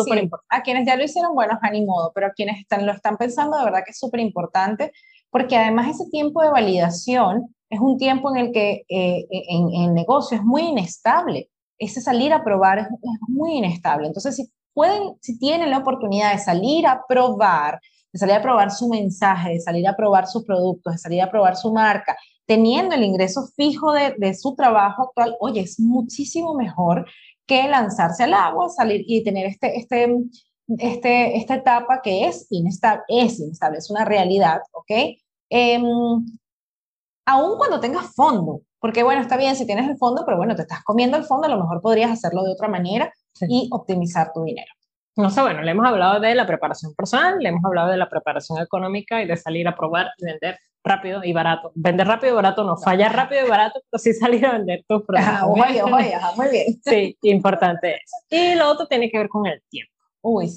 a 0.49 0.63
quienes 0.63 0.85
ya 0.85 0.97
lo 0.97 1.05
hicieron, 1.05 1.33
bueno, 1.33 1.57
a 1.63 1.71
ni 1.71 1.87
modo, 1.87 2.11
pero 2.13 2.27
a 2.27 2.33
quienes 2.33 2.59
están, 2.59 2.85
lo 2.85 2.91
están 2.91 3.17
pensando, 3.17 3.57
de 3.57 3.67
verdad 3.67 3.83
que 3.85 3.93
es 3.93 4.01
súper 4.01 4.19
importante, 4.19 4.91
porque 5.31 5.57
además 5.57 5.89
ese 5.89 6.11
tiempo 6.11 6.43
de 6.43 6.51
validación 6.51 7.55
es 7.71 7.81
un 7.81 7.97
tiempo 7.97 8.31
en 8.31 8.47
el 8.47 8.53
que 8.53 8.85
eh, 8.89 9.27
en, 9.31 9.73
el 9.75 9.95
negocio 9.95 10.37
es 10.37 10.43
muy 10.43 10.63
inestable. 10.63 11.49
Ese 11.79 12.01
salir 12.01 12.33
a 12.33 12.45
probar 12.45 12.81
es, 12.81 12.89
muy 13.29 13.53
inestable. 13.59 14.09
Entonces, 14.09 14.37
si 14.37 14.51
pueden, 14.75 15.15
si 15.21 15.39
tienen 15.39 15.71
la 15.71 15.79
oportunidad 15.79 16.33
de 16.33 16.39
salir 16.39 16.87
a 16.87 17.03
probar, 17.09 17.81
de 18.13 18.19
salir 18.19 18.35
a 18.35 18.43
probar 18.43 18.71
su 18.71 18.89
mensaje, 18.89 19.51
de 19.51 19.61
salir 19.61 19.87
a 19.89 19.97
probar 19.97 20.27
sus 20.27 20.45
productos, 20.45 20.95
de 20.95 20.99
salir 20.99 21.23
a 21.23 21.31
probar 21.31 21.57
su 21.57 21.73
marca, 21.73 22.17
teniendo 22.45 22.95
el 22.95 23.05
ingreso 23.05 23.47
fijo 23.57 23.93
de, 23.93 24.15
de 24.19 24.35
su 24.35 24.55
trabajo 24.57 25.05
actual, 25.05 25.37
oye, 25.41 25.61
es 25.61 25.79
muchísimo 25.79 26.55
mejor 26.55 27.07
que 27.47 27.69
lanzarse 27.69 28.25
al 28.25 28.35
agua, 28.35 28.69
salir 28.69 29.05
y 29.07 29.23
tener 29.23 29.47
este, 29.47 29.79
este 29.79 30.09
este, 30.79 31.37
esta 31.37 31.57
etapa 31.57 32.01
que 32.03 32.27
es 32.27 32.47
inestable, 32.51 33.03
es 33.09 33.41
inestable, 33.41 33.79
es 33.79 33.91
una 33.91 34.05
realidad, 34.05 34.61
¿ok? 34.73 34.91
Eh, 35.51 35.81
aún 37.31 37.57
cuando 37.57 37.81
tengas 37.81 38.15
fondo, 38.15 38.61
porque 38.81 39.03
bueno, 39.03 39.21
está 39.21 39.37
bien 39.37 39.57
si 39.57 39.67
tienes 39.67 39.89
el 39.89 39.97
fondo, 39.97 40.25
pero 40.25 40.37
bueno, 40.37 40.55
te 40.57 40.63
estás 40.63 40.83
comiendo 40.83 41.17
el 41.17 41.25
fondo, 41.25 41.47
a 41.47 41.51
lo 41.51 41.59
mejor 41.59 41.81
podrías 41.81 42.11
hacerlo 42.11 42.43
de 42.43 42.53
otra 42.53 42.69
manera 42.69 43.13
y 43.43 43.69
optimizar 43.73 44.33
tu 44.33 44.43
dinero. 44.45 44.73
No 45.17 45.31
sé, 45.31 45.41
bueno, 45.41 45.63
le 45.63 45.71
hemos 45.71 45.87
hablado 45.87 46.21
de 46.21 46.35
la 46.35 46.47
preparación 46.47 46.95
personal, 46.95 47.39
le 47.39 47.51
hemos 47.51 47.65
hablado 47.65 47.91
de 47.91 47.97
la 47.97 48.09
preparación 48.09 48.61
económica 48.61 49.23
y 49.23 49.27
de 49.27 49.37
salir 49.37 49.69
a 49.69 49.77
probar 49.77 50.09
y 50.19 50.25
vender 50.25 50.59
rápido 50.83 51.23
y 51.23 51.33
barato. 51.33 51.73
Vender 51.75 52.07
rápido 52.07 52.33
y 52.33 52.37
barato 52.37 52.65
no, 52.65 52.77
fallar 52.77 53.15
rápido 53.15 53.47
y 53.47 53.49
barato, 53.49 53.81
pero 53.91 53.99
sí 53.99 54.13
salir 54.15 54.47
a 54.47 54.53
vender 54.53 54.85
tus 54.89 55.03
productos. 55.05 55.43
Oye, 55.45 55.83
oye, 55.83 56.15
muy 56.37 56.49
bien. 56.49 56.81
Sí, 56.83 57.17
importante 57.23 57.97
eso. 57.97 58.17
Y 58.31 58.55
lo 58.55 58.71
otro 58.71 58.87
tiene 58.87 59.11
que 59.11 59.19
ver 59.19 59.29
con 59.29 59.47
el 59.47 59.63
tiempo. 59.69 59.93
Uy, 60.23 60.49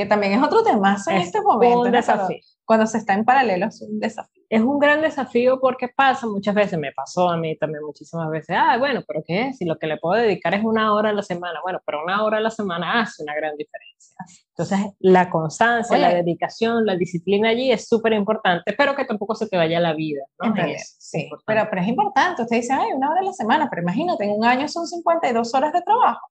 que 0.00 0.06
también 0.06 0.32
es 0.32 0.42
otro 0.42 0.62
tema 0.62 0.96
en 1.08 1.16
este 1.18 1.42
momento. 1.42 1.80
Un 1.80 1.92
desafío. 1.92 2.38
Cuando, 2.64 2.86
se 2.86 2.98
está 2.98 3.12
en 3.14 3.24
paralelo 3.24 3.66
es 3.66 3.82
un 3.82 3.98
desafío. 3.98 4.42
Es 4.48 4.62
un 4.62 4.78
gran 4.78 5.02
desafío 5.02 5.60
porque 5.60 5.88
pasa 5.88 6.26
muchas 6.26 6.54
veces, 6.54 6.78
me 6.78 6.92
pasó 6.92 7.28
a 7.28 7.36
mí 7.36 7.54
también 7.58 7.84
muchísimas 7.84 8.30
veces, 8.30 8.56
ah, 8.58 8.78
bueno, 8.78 9.02
pero 9.06 9.22
¿qué 9.26 9.48
es? 9.48 9.58
Si 9.58 9.64
lo 9.66 9.76
que 9.76 9.86
le 9.86 9.98
puedo 9.98 10.20
dedicar 10.20 10.54
es 10.54 10.64
una 10.64 10.94
hora 10.94 11.10
a 11.10 11.12
la 11.12 11.22
semana, 11.22 11.60
bueno, 11.62 11.80
pero 11.84 12.02
una 12.02 12.24
hora 12.24 12.38
a 12.38 12.40
la 12.40 12.50
semana 12.50 13.02
hace 13.02 13.22
una 13.22 13.34
gran 13.34 13.56
diferencia. 13.56 14.16
Entonces, 14.48 14.78
la 15.00 15.28
constancia, 15.28 15.98
la 15.98 16.14
dedicación, 16.14 16.86
la 16.86 16.96
disciplina 16.96 17.50
allí 17.50 17.70
es 17.70 17.86
súper 17.86 18.14
importante, 18.14 18.72
pero 18.76 18.96
que 18.96 19.04
tampoco 19.04 19.34
se 19.34 19.48
te 19.48 19.56
vaya 19.58 19.80
la 19.80 19.92
vida. 19.92 20.22
¿no? 20.38 20.54
sí, 20.98 21.28
pero, 21.46 21.66
pero 21.68 21.82
es 21.82 21.88
importante. 21.88 22.42
Usted 22.42 22.56
dice, 22.56 22.72
ay, 22.72 22.92
una 22.94 23.10
hora 23.10 23.20
a 23.20 23.24
la 23.24 23.32
semana, 23.32 23.68
pero 23.68 23.82
imagínate, 23.82 24.24
en 24.24 24.30
un 24.30 24.44
año 24.44 24.66
son 24.68 24.86
52 24.86 25.54
horas 25.54 25.72
de 25.72 25.82
trabajo. 25.82 26.26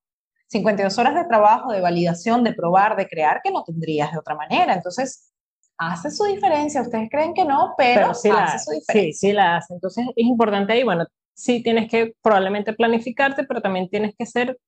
52 0.49 0.97
horas 0.97 1.15
de 1.15 1.25
trabajo, 1.25 1.71
de 1.71 1.81
validación, 1.81 2.43
de 2.43 2.53
probar, 2.53 2.95
de 2.95 3.07
crear, 3.07 3.41
que 3.43 3.51
no 3.51 3.63
tendrías 3.63 4.11
de 4.11 4.17
otra 4.17 4.35
manera. 4.35 4.73
Entonces, 4.73 5.31
hace 5.77 6.11
su 6.11 6.25
diferencia. 6.25 6.81
Ustedes 6.81 7.09
creen 7.09 7.33
que 7.33 7.45
no, 7.45 7.73
pero, 7.77 8.13
sí 8.13 8.29
hace 8.29 8.53
la, 8.53 8.59
su 8.59 8.71
diferencia. 8.71 9.13
Sí, 9.13 9.13
sí 9.13 9.33
la 9.33 9.57
hace. 9.57 9.73
Entonces, 9.75 10.05
es 10.15 10.25
importante 10.25 10.73
ahí, 10.73 10.83
bueno, 10.83 11.05
sí 11.33 11.61
tienes 11.61 11.89
que 11.89 12.13
probablemente 12.21 12.73
planificarte, 12.73 13.43
pero 13.43 13.61
también 13.61 13.89
tienes 13.89 14.15
que 14.17 14.25
ser 14.25 14.59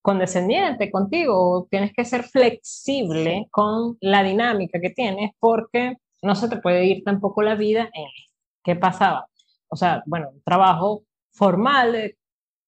condescendiente 0.00 0.92
contigo, 0.92 1.66
tienes 1.68 1.92
que 1.92 2.04
ser 2.04 2.22
flexible 2.22 3.48
con 3.50 3.98
la 4.00 4.22
dinámica 4.22 4.80
que 4.80 4.90
tienes, 4.90 5.32
porque 5.40 5.96
no 6.22 6.36
se 6.36 6.48
te 6.48 6.58
puede 6.58 6.86
ir 6.86 7.02
tampoco 7.02 7.42
la 7.42 7.56
vida 7.56 7.90
en 7.92 8.06
qué 8.62 8.76
pasaba. 8.76 9.26
O 9.68 9.74
sea, 9.74 10.04
bueno, 10.06 10.30
un 10.32 10.42
trabajo 10.42 11.02
formal, 11.32 12.14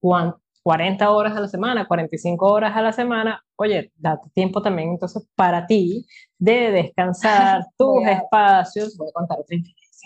¿cuánto? 0.01 0.41
40 0.69 1.11
horas 1.11 1.35
a 1.35 1.41
la 1.41 1.49
semana, 1.49 1.89
45 1.89 2.47
horas 2.47 2.77
a 2.77 2.83
la 2.83 2.93
semana, 2.93 3.43
oye, 3.57 3.91
date 3.97 4.29
tiempo 4.35 4.61
también 4.61 4.91
entonces 4.91 5.27
para 5.35 5.67
ti 5.67 6.05
de 6.39 6.71
descansar 6.71 7.65
tus 7.79 8.07
espacios. 8.07 8.95
Voy 8.99 9.09
a 9.09 9.13
contar 9.13 9.39
otra 9.41 9.57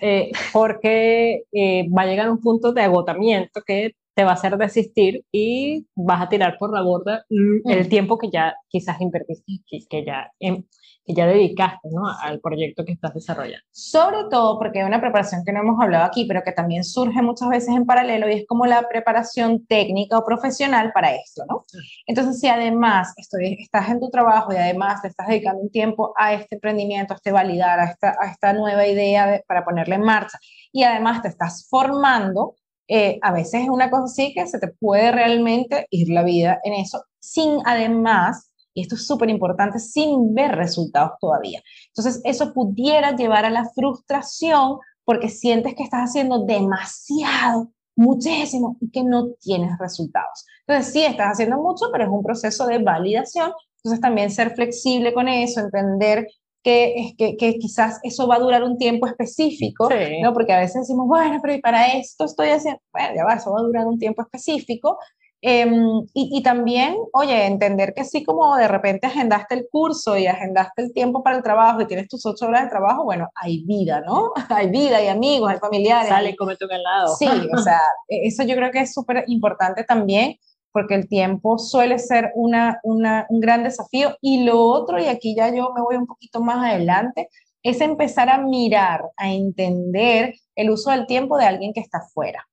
eh, 0.02 0.30
porque 0.52 1.42
eh, 1.50 1.88
va 1.90 2.02
a 2.02 2.06
llegar 2.06 2.30
un 2.30 2.40
punto 2.40 2.72
de 2.72 2.82
agotamiento 2.82 3.60
que 3.66 3.96
te 4.14 4.22
va 4.22 4.30
a 4.30 4.34
hacer 4.34 4.56
desistir 4.56 5.24
y 5.32 5.84
vas 5.96 6.22
a 6.22 6.28
tirar 6.28 6.56
por 6.60 6.72
la 6.72 6.82
borda 6.82 7.24
el 7.28 7.88
tiempo 7.88 8.16
que 8.16 8.30
ya 8.30 8.54
quizás 8.68 9.00
invertiste, 9.00 9.64
que 9.66 10.04
ya 10.04 10.30
em, 10.38 10.62
que 11.04 11.14
ya 11.14 11.26
dedicaste 11.26 11.88
¿no? 11.90 12.02
al 12.08 12.40
proyecto 12.40 12.84
que 12.84 12.92
estás 12.92 13.14
desarrollando. 13.14 13.64
Sobre 13.70 14.24
todo 14.30 14.58
porque 14.58 14.80
hay 14.80 14.86
una 14.86 15.00
preparación 15.00 15.44
que 15.44 15.52
no 15.52 15.60
hemos 15.60 15.80
hablado 15.80 16.04
aquí, 16.04 16.24
pero 16.26 16.42
que 16.42 16.52
también 16.52 16.84
surge 16.84 17.22
muchas 17.22 17.48
veces 17.48 17.70
en 17.70 17.86
paralelo 17.86 18.28
y 18.28 18.34
es 18.34 18.46
como 18.46 18.66
la 18.66 18.88
preparación 18.88 19.66
técnica 19.66 20.18
o 20.18 20.24
profesional 20.24 20.92
para 20.92 21.14
esto, 21.14 21.44
¿no? 21.48 21.64
Entonces, 22.06 22.40
si 22.40 22.48
además 22.48 23.12
estoy, 23.16 23.56
estás 23.60 23.88
en 23.90 24.00
tu 24.00 24.10
trabajo 24.10 24.52
y 24.52 24.56
además 24.56 25.02
te 25.02 25.08
estás 25.08 25.26
dedicando 25.26 25.62
un 25.62 25.70
tiempo 25.70 26.12
a 26.16 26.34
este 26.34 26.56
emprendimiento, 26.56 27.14
a 27.14 27.16
este 27.16 27.32
validar, 27.32 27.80
a 27.80 27.84
esta, 27.84 28.16
a 28.20 28.30
esta 28.30 28.52
nueva 28.52 28.86
idea 28.86 29.42
para 29.46 29.64
ponerla 29.64 29.96
en 29.96 30.02
marcha 30.02 30.38
y 30.72 30.84
además 30.84 31.22
te 31.22 31.28
estás 31.28 31.66
formando, 31.68 32.56
eh, 32.88 33.18
a 33.22 33.32
veces 33.32 33.62
es 33.62 33.68
una 33.68 33.90
cosa 33.90 34.04
así 34.04 34.32
que 34.34 34.46
se 34.46 34.58
te 34.58 34.68
puede 34.68 35.12
realmente 35.12 35.86
ir 35.90 36.08
la 36.08 36.22
vida 36.22 36.60
en 36.64 36.74
eso, 36.74 37.04
sin 37.20 37.58
además 37.64 38.51
y 38.74 38.82
esto 38.82 38.94
es 38.94 39.06
súper 39.06 39.30
importante, 39.30 39.78
sin 39.78 40.34
ver 40.34 40.56
resultados 40.56 41.12
todavía. 41.20 41.62
Entonces, 41.88 42.20
eso 42.24 42.52
pudiera 42.52 43.14
llevar 43.14 43.44
a 43.44 43.50
la 43.50 43.68
frustración 43.74 44.78
porque 45.04 45.28
sientes 45.28 45.74
que 45.74 45.82
estás 45.82 46.10
haciendo 46.10 46.44
demasiado, 46.44 47.70
muchísimo 47.94 48.76
y 48.80 48.90
que 48.90 49.04
no 49.04 49.32
tienes 49.40 49.78
resultados. 49.78 50.46
Entonces, 50.66 50.92
sí, 50.92 51.04
estás 51.04 51.32
haciendo 51.32 51.58
mucho, 51.58 51.86
pero 51.92 52.04
es 52.04 52.10
un 52.10 52.22
proceso 52.22 52.66
de 52.66 52.78
validación. 52.78 53.52
Entonces, 53.76 54.00
también 54.00 54.30
ser 54.30 54.54
flexible 54.54 55.12
con 55.12 55.28
eso, 55.28 55.60
entender 55.60 56.26
que, 56.62 57.14
que, 57.18 57.36
que, 57.36 57.58
quizás 57.58 57.98
eso 58.04 58.28
va 58.28 58.36
a 58.36 58.38
durar 58.38 58.62
un 58.62 58.78
tiempo 58.78 59.06
específico, 59.06 59.88
¿no? 60.22 60.32
Porque 60.32 60.52
a 60.52 60.60
veces 60.60 60.82
decimos, 60.82 61.08
bueno, 61.08 61.40
pero 61.42 61.60
para 61.60 61.88
esto 61.94 62.24
estoy 62.24 62.50
haciendo, 62.50 62.80
bueno, 62.92 63.14
ya 63.16 63.24
va, 63.24 63.34
eso 63.34 63.52
va 63.52 63.58
a 63.58 63.64
durar 63.64 63.86
un 63.86 63.98
tiempo 63.98 64.22
específico, 64.22 64.98
Em, 65.44 66.06
y, 66.14 66.40
también, 66.44 66.96
oye, 67.12 67.46
entender 67.46 67.94
que 67.94 68.02
así 68.02 68.22
como 68.22 68.54
de 68.56 68.68
repente 68.68 69.08
agendaste 69.08 69.56
el 69.56 69.66
curso 69.68 70.16
y 70.16 70.28
agendaste 70.28 70.82
el 70.82 70.92
tiempo 70.92 71.24
para 71.24 71.36
el 71.36 71.42
trabajo 71.42 71.80
y 71.80 71.86
tienes 71.86 72.06
tus 72.06 72.24
ocho 72.24 72.46
horas 72.46 72.62
de 72.62 72.70
trabajo, 72.70 73.02
bueno, 73.02 73.28
hay 73.34 73.64
vida, 73.64 74.00
¿no? 74.06 74.30
hay 74.48 74.70
vida, 74.70 74.98
hay 74.98 75.08
amigos, 75.08 75.50
hay 75.50 75.58
familiares. 75.58 76.10
Sale 76.10 76.30
y 76.30 76.36
come 76.36 76.56
tu 76.56 76.66
lado. 76.66 77.16
Sí, 77.16 77.26
o 77.26 77.58
sea, 77.58 77.80
e, 78.08 78.28
eso 78.28 78.44
yo 78.44 78.54
creo 78.54 78.70
que 78.70 78.82
es 78.82 78.94
súper 78.94 79.24
importante 79.26 79.82
también 79.82 80.36
porque 80.70 80.94
el 80.94 81.08
tiempo 81.08 81.58
suele 81.58 81.98
ser 81.98 82.30
una, 82.36 82.78
una, 82.84 83.26
un 83.28 83.40
gran 83.40 83.64
desafío. 83.64 84.16
Y 84.20 84.44
lo 84.44 84.60
otro, 84.60 85.00
y 85.00 85.06
aquí 85.06 85.34
ya 85.34 85.48
yo 85.48 85.72
me 85.74 85.82
voy 85.82 85.96
un 85.96 86.06
poquito 86.06 86.40
más 86.40 86.64
adelante, 86.64 87.28
es 87.64 87.80
empezar 87.80 88.28
a 88.30 88.38
mirar, 88.38 89.02
a 89.16 89.32
entender 89.32 90.34
el 90.54 90.70
uso 90.70 90.92
del 90.92 91.06
tiempo 91.06 91.36
de 91.36 91.46
alguien 91.46 91.72
que 91.72 91.80
está 91.80 92.00
fuera 92.14 92.46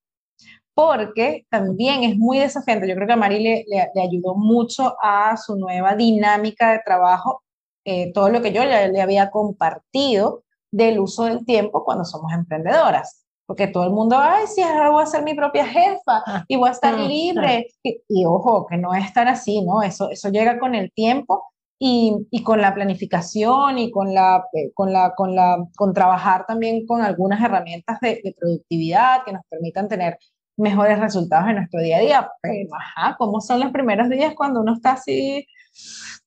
porque 0.79 1.45
también 1.49 2.05
es 2.05 2.17
muy 2.17 2.39
desafiante. 2.39 2.87
Yo 2.87 2.95
creo 2.95 3.05
que 3.05 3.11
a 3.11 3.17
Mari 3.17 3.43
le, 3.43 3.65
le, 3.67 4.01
ayudó 4.01 4.35
mucho 4.35 4.95
a 5.01 5.35
su 5.35 5.57
nueva 5.57 5.93
dinámica 5.93 6.71
de 6.71 6.79
trabajo, 6.85 7.43
eh, 7.83 8.13
todo 8.13 8.29
lo 8.29 8.41
que 8.41 8.53
yo 8.53 8.63
le, 8.63 8.87
le, 8.87 9.01
había 9.01 9.29
compartido 9.29 10.43
del 10.71 11.01
uso 11.01 11.25
del 11.25 11.45
tiempo 11.45 11.83
cuando 11.83 12.05
somos 12.05 12.31
emprendedoras. 12.31 13.25
Porque 13.45 13.67
todo 13.67 13.83
el 13.83 13.89
mundo, 13.89 14.15
ay, 14.17 14.47
sí, 14.47 14.61
ahora 14.61 14.89
voy 14.91 15.03
a 15.03 15.07
ser 15.07 15.23
mi 15.23 15.33
propia 15.33 15.65
jefa 15.65 16.23
y 16.47 16.55
voy 16.55 16.69
a 16.69 16.71
estar 16.71 16.95
mm, 16.95 17.07
libre. 17.07 17.67
Y, 17.83 18.23
ojo, 18.25 18.65
que 18.65 18.77
no 18.77 18.93
es 18.93 19.11
tan 19.11 19.27
así, 19.27 19.61
¿no? 19.61 19.81
Eso, 19.81 20.09
eso 20.09 20.29
llega 20.29 20.59
con 20.59 20.75
el 20.75 20.93
tiempo 20.93 21.43
y, 21.77 22.25
y, 22.31 22.41
con 22.41 22.61
la 22.61 22.73
planificación 22.73 23.79
y 23.79 23.91
con 23.91 24.13
la, 24.13 24.45
eh, 24.53 24.71
con 24.73 24.93
la, 24.93 25.13
con 25.13 25.35
la, 25.35 25.57
con 25.75 25.93
trabajar 25.93 26.45
también 26.45 26.85
con 26.87 27.01
algunas 27.01 27.43
herramientas 27.43 27.99
de, 27.99 28.21
de, 28.23 28.33
productividad 28.39 29.25
que 29.25 29.33
nos 29.33 29.41
permitan 29.49 29.89
tener 29.89 30.17
mejores 30.59 30.99
resultados 30.99 31.49
en 31.49 31.55
nuestro 31.55 31.81
día 31.81 31.97
a 31.97 32.01
día. 32.01 32.31
Pero, 32.41 32.69
ajá, 32.75 33.15
¿cómo 33.17 33.41
son 33.41 33.59
los 33.59 33.71
primeros 33.71 34.09
días 34.09 34.33
cuando 34.35 34.61
uno 34.61 34.73
está 34.73 34.93
así? 34.93 35.47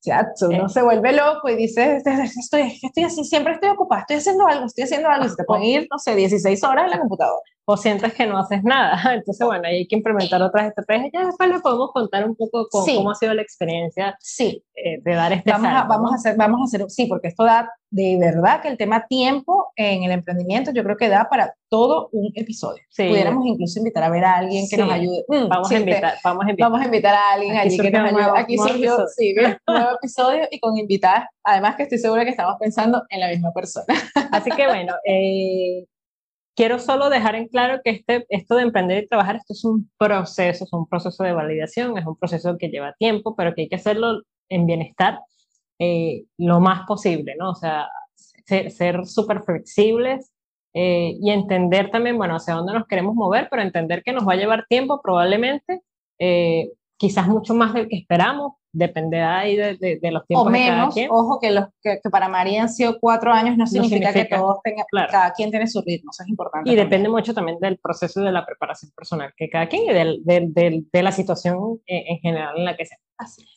Ya, 0.02 0.26
uno 0.48 0.68
se 0.68 0.82
vuelve 0.82 1.12
loco 1.12 1.48
y 1.48 1.56
dice, 1.56 2.02
estoy, 2.38 2.78
estoy 2.82 3.04
así, 3.04 3.24
siempre 3.24 3.52
estoy 3.52 3.70
ocupada, 3.70 4.00
estoy 4.00 4.16
haciendo 4.16 4.46
algo, 4.46 4.66
estoy 4.66 4.84
haciendo 4.84 5.08
algo, 5.08 5.26
y 5.26 5.28
se 5.28 5.36
te 5.36 5.44
pueden 5.44 5.64
ir, 5.64 5.86
no 5.90 5.98
sé, 5.98 6.16
16 6.16 6.64
horas 6.64 6.86
en 6.86 6.90
la 6.90 6.98
computadora 6.98 7.40
o 7.64 7.76
sientes 7.76 8.12
que 8.14 8.26
no 8.26 8.38
haces 8.38 8.62
nada. 8.64 9.00
Entonces, 9.14 9.46
bueno, 9.46 9.66
hay 9.66 9.86
que 9.86 9.96
implementar 9.96 10.42
otras 10.42 10.68
estrategias. 10.68 11.10
Ya 11.12 11.26
después 11.26 11.48
le 11.48 11.60
podemos 11.60 11.90
contar 11.92 12.28
un 12.28 12.34
poco 12.34 12.68
cómo, 12.70 13.10
ha 13.10 13.14
sido 13.14 13.34
la 13.34 13.42
experiencia 13.42 14.16
sí. 14.20 14.64
Eh, 14.74 15.00
de 15.02 15.14
dar 15.14 15.32
este 15.32 15.50
vamos 15.50 15.70
a, 15.70 15.84
vamos 15.84 16.12
a 16.12 16.14
hacer 16.16 16.36
Vamos 16.36 16.60
a 16.60 16.64
hacer, 16.64 16.90
sí, 16.90 17.06
porque 17.06 17.28
esto 17.28 17.44
da 17.44 17.68
de 17.92 18.16
verdad 18.18 18.62
que 18.62 18.68
el 18.68 18.78
tema 18.78 19.06
tiempo 19.06 19.70
en 19.76 20.02
el 20.02 20.12
emprendimiento 20.12 20.72
yo 20.72 20.82
creo 20.82 20.96
que 20.96 21.10
da 21.10 21.28
para 21.28 21.54
todo 21.68 22.08
un 22.12 22.32
episodio. 22.34 22.82
Sí. 22.88 23.06
Pudiéramos 23.06 23.46
incluso 23.46 23.78
invitar 23.78 24.04
a 24.04 24.08
ver 24.08 24.24
a 24.24 24.36
alguien 24.36 24.66
que 24.68 24.78
nos 24.78 24.90
ayude. 24.90 25.24
Mm, 25.28 25.48
vamos, 25.48 25.70
a 25.70 25.78
invitar, 25.78 26.14
vamos, 26.24 26.46
a 26.46 26.50
invitar, 26.50 26.70
vamos 26.70 26.80
a 26.80 26.84
invitar. 26.86 27.14
a 27.14 27.32
alguien 27.34 27.56
allí 27.56 27.78
que 27.78 27.90
nos 27.90 28.08
ayude. 28.08 28.38
Aquí 28.38 28.56
surgió 28.56 28.96
sí, 29.14 29.34
un 29.38 29.56
nuevo 29.74 29.90
episodio 29.96 30.48
y 30.50 30.58
con 30.58 30.76
invitar, 30.78 31.28
además 31.44 31.76
que 31.76 31.82
estoy 31.82 31.98
segura 31.98 32.24
que 32.24 32.30
estamos 32.30 32.56
pensando 32.58 33.02
en 33.10 33.20
la 33.20 33.28
misma 33.28 33.52
persona. 33.52 33.94
Así 34.32 34.50
que 34.50 34.66
bueno, 34.66 34.94
eh, 35.04 35.84
quiero 36.54 36.78
solo 36.78 37.10
dejar 37.10 37.34
en 37.34 37.48
claro 37.48 37.80
que 37.84 37.90
este, 37.90 38.26
esto 38.28 38.56
de 38.56 38.62
emprender 38.62 39.04
y 39.04 39.08
trabajar, 39.08 39.36
esto 39.36 39.52
es 39.52 39.64
un 39.64 39.90
proceso, 39.98 40.64
es 40.64 40.72
un 40.72 40.86
proceso 40.86 41.24
de 41.24 41.32
validación, 41.32 41.98
es 41.98 42.06
un 42.06 42.16
proceso 42.16 42.56
que 42.58 42.68
lleva 42.68 42.94
tiempo, 42.98 43.34
pero 43.36 43.54
que 43.54 43.62
hay 43.62 43.68
que 43.68 43.76
hacerlo 43.76 44.22
en 44.48 44.66
bienestar 44.66 45.20
eh, 45.78 46.24
lo 46.38 46.60
más 46.60 46.86
posible, 46.86 47.34
¿no? 47.38 47.50
O 47.50 47.54
sea, 47.54 47.88
ser 48.44 49.06
súper 49.06 49.42
flexibles 49.42 50.30
eh, 50.74 51.16
y 51.20 51.30
entender 51.30 51.90
también, 51.90 52.16
bueno, 52.16 52.36
hacia 52.36 52.54
dónde 52.54 52.72
nos 52.72 52.86
queremos 52.86 53.14
mover, 53.14 53.48
pero 53.50 53.62
entender 53.62 54.02
que 54.02 54.12
nos 54.12 54.26
va 54.26 54.34
a 54.34 54.36
llevar 54.36 54.66
tiempo 54.68 55.00
probablemente, 55.02 55.82
eh, 56.18 56.70
quizás 56.96 57.28
mucho 57.28 57.54
más 57.54 57.74
del 57.74 57.88
que 57.88 57.96
esperamos, 57.96 58.54
depende 58.72 59.20
ahí 59.20 59.56
de, 59.56 59.76
de, 59.76 60.10
los 60.10 60.26
tiempos 60.26 60.46
o 60.46 60.50
menos, 60.50 60.94
Ojo, 61.10 61.38
que, 61.40 61.50
los, 61.50 61.66
que, 61.82 61.98
para 62.10 62.28
María 62.28 62.62
han 62.62 62.68
sido 62.68 62.98
cuatro 62.98 63.32
años, 63.32 63.56
no 63.56 63.66
significa, 63.66 64.12
que 64.12 64.24
todos 64.24 64.58
tengan, 64.64 64.86
cada 65.10 65.32
quien 65.32 65.50
tiene 65.50 65.66
su 65.66 65.82
ritmo, 65.82 66.10
eso 66.10 66.22
es 66.22 66.28
importante. 66.28 66.70
Y 66.70 66.74
depende 66.74 67.08
mucho 67.08 67.34
también 67.34 67.58
del 67.60 67.78
proceso 67.78 68.20
de 68.20 68.32
la 68.32 68.46
preparación 68.46 68.90
personal 68.96 69.32
que 69.36 69.50
cada 69.50 69.68
quien 69.68 69.84
y 69.84 69.92
del, 69.92 70.22
del, 70.24 70.88
de 70.90 71.02
la 71.02 71.12
situación 71.12 71.80
en, 71.86 72.18
general 72.20 72.56
en 72.56 72.64
la 72.64 72.76
que 72.76 72.86
se. 72.86 72.96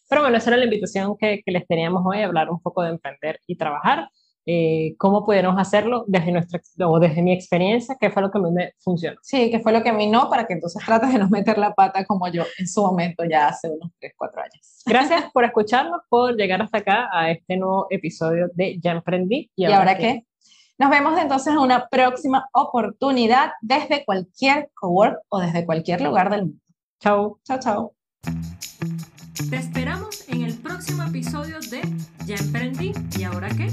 Pero 0.09 0.21
bueno, 0.21 0.37
esa 0.37 0.51
era 0.51 0.57
la 0.57 0.65
invitación 0.65 1.15
que, 1.17 1.41
que 1.43 1.51
les 1.51 1.65
teníamos 1.65 2.03
hoy, 2.05 2.21
hablar 2.21 2.49
un 2.49 2.61
poco 2.61 2.83
de 2.83 2.89
emprender 2.89 3.39
y 3.47 3.57
trabajar. 3.57 4.09
Eh, 4.47 4.95
cómo 4.99 5.25
pudiéramos 5.25 5.59
hacerlo 5.59 6.05
desde, 6.07 6.31
nuestra, 6.31 6.61
o 6.87 6.99
desde 6.99 7.23
mi 7.23 7.33
experiencia, 7.33 7.97
qué 7.99 8.11
fue 8.11 8.21
lo 8.21 8.29
que 8.29 8.37
a 8.37 8.41
mí 8.41 8.51
me 8.51 8.73
funcionó. 8.77 9.17
Sí, 9.23 9.49
qué 9.49 9.59
fue 9.59 9.71
lo 9.71 9.81
que 9.81 9.89
a 9.89 9.93
mí 9.93 10.07
no, 10.07 10.29
para 10.29 10.45
que 10.45 10.53
entonces 10.53 10.83
trates 10.85 11.11
de 11.11 11.17
no 11.17 11.29
meter 11.29 11.57
la 11.57 11.73
pata 11.73 12.05
como 12.05 12.27
yo 12.27 12.43
en 12.59 12.67
su 12.67 12.81
momento 12.83 13.23
ya 13.25 13.47
hace 13.47 13.69
unos 13.69 13.91
3, 13.99 14.13
4 14.15 14.41
años. 14.41 14.83
Gracias 14.85 15.31
por 15.33 15.45
escucharnos, 15.45 16.01
por 16.09 16.35
llegar 16.35 16.61
hasta 16.61 16.77
acá 16.77 17.09
a 17.11 17.31
este 17.31 17.57
nuevo 17.57 17.87
episodio 17.89 18.49
de 18.53 18.79
Ya 18.79 18.91
Emprendí. 18.91 19.49
¿Y, 19.55 19.65
ahora, 19.65 19.97
qué? 19.97 20.25
Nos 20.77 20.91
vemos 20.91 21.19
entonces 21.19 21.53
en 21.53 21.59
una 21.59 21.87
próxima 21.87 22.47
oportunidad 22.53 23.51
desde 23.61 24.05
cualquier 24.05 24.69
cowork 24.75 25.21
o 25.29 25.39
desde 25.39 25.65
cualquier 25.65 26.01
lugar 26.01 26.29
del 26.29 26.41
mundo. 26.41 26.61
Chao. 26.99 27.39
Chao, 27.45 27.59
chao. 27.59 27.95
Te 29.49 29.55
esperamos 29.55 30.27
en 30.29 30.43
el 30.43 30.55
próximo 30.59 31.03
episodio 31.03 31.59
de 31.59 31.81
Ya 32.25 32.35
Emprendí. 32.35 32.93
¿Y 33.17 33.23
ahora 33.23 33.49
qué? 33.49 33.69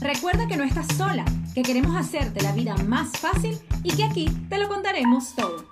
Recuerda 0.00 0.46
que 0.46 0.56
no 0.56 0.62
estás 0.62 0.86
sola, 0.96 1.24
que 1.54 1.62
queremos 1.62 1.96
hacerte 1.96 2.40
la 2.40 2.52
vida 2.52 2.76
más 2.86 3.10
fácil 3.18 3.58
y 3.82 3.90
que 3.90 4.04
aquí 4.04 4.26
te 4.48 4.58
lo 4.58 4.68
contaremos 4.68 5.34
todo. 5.34 5.66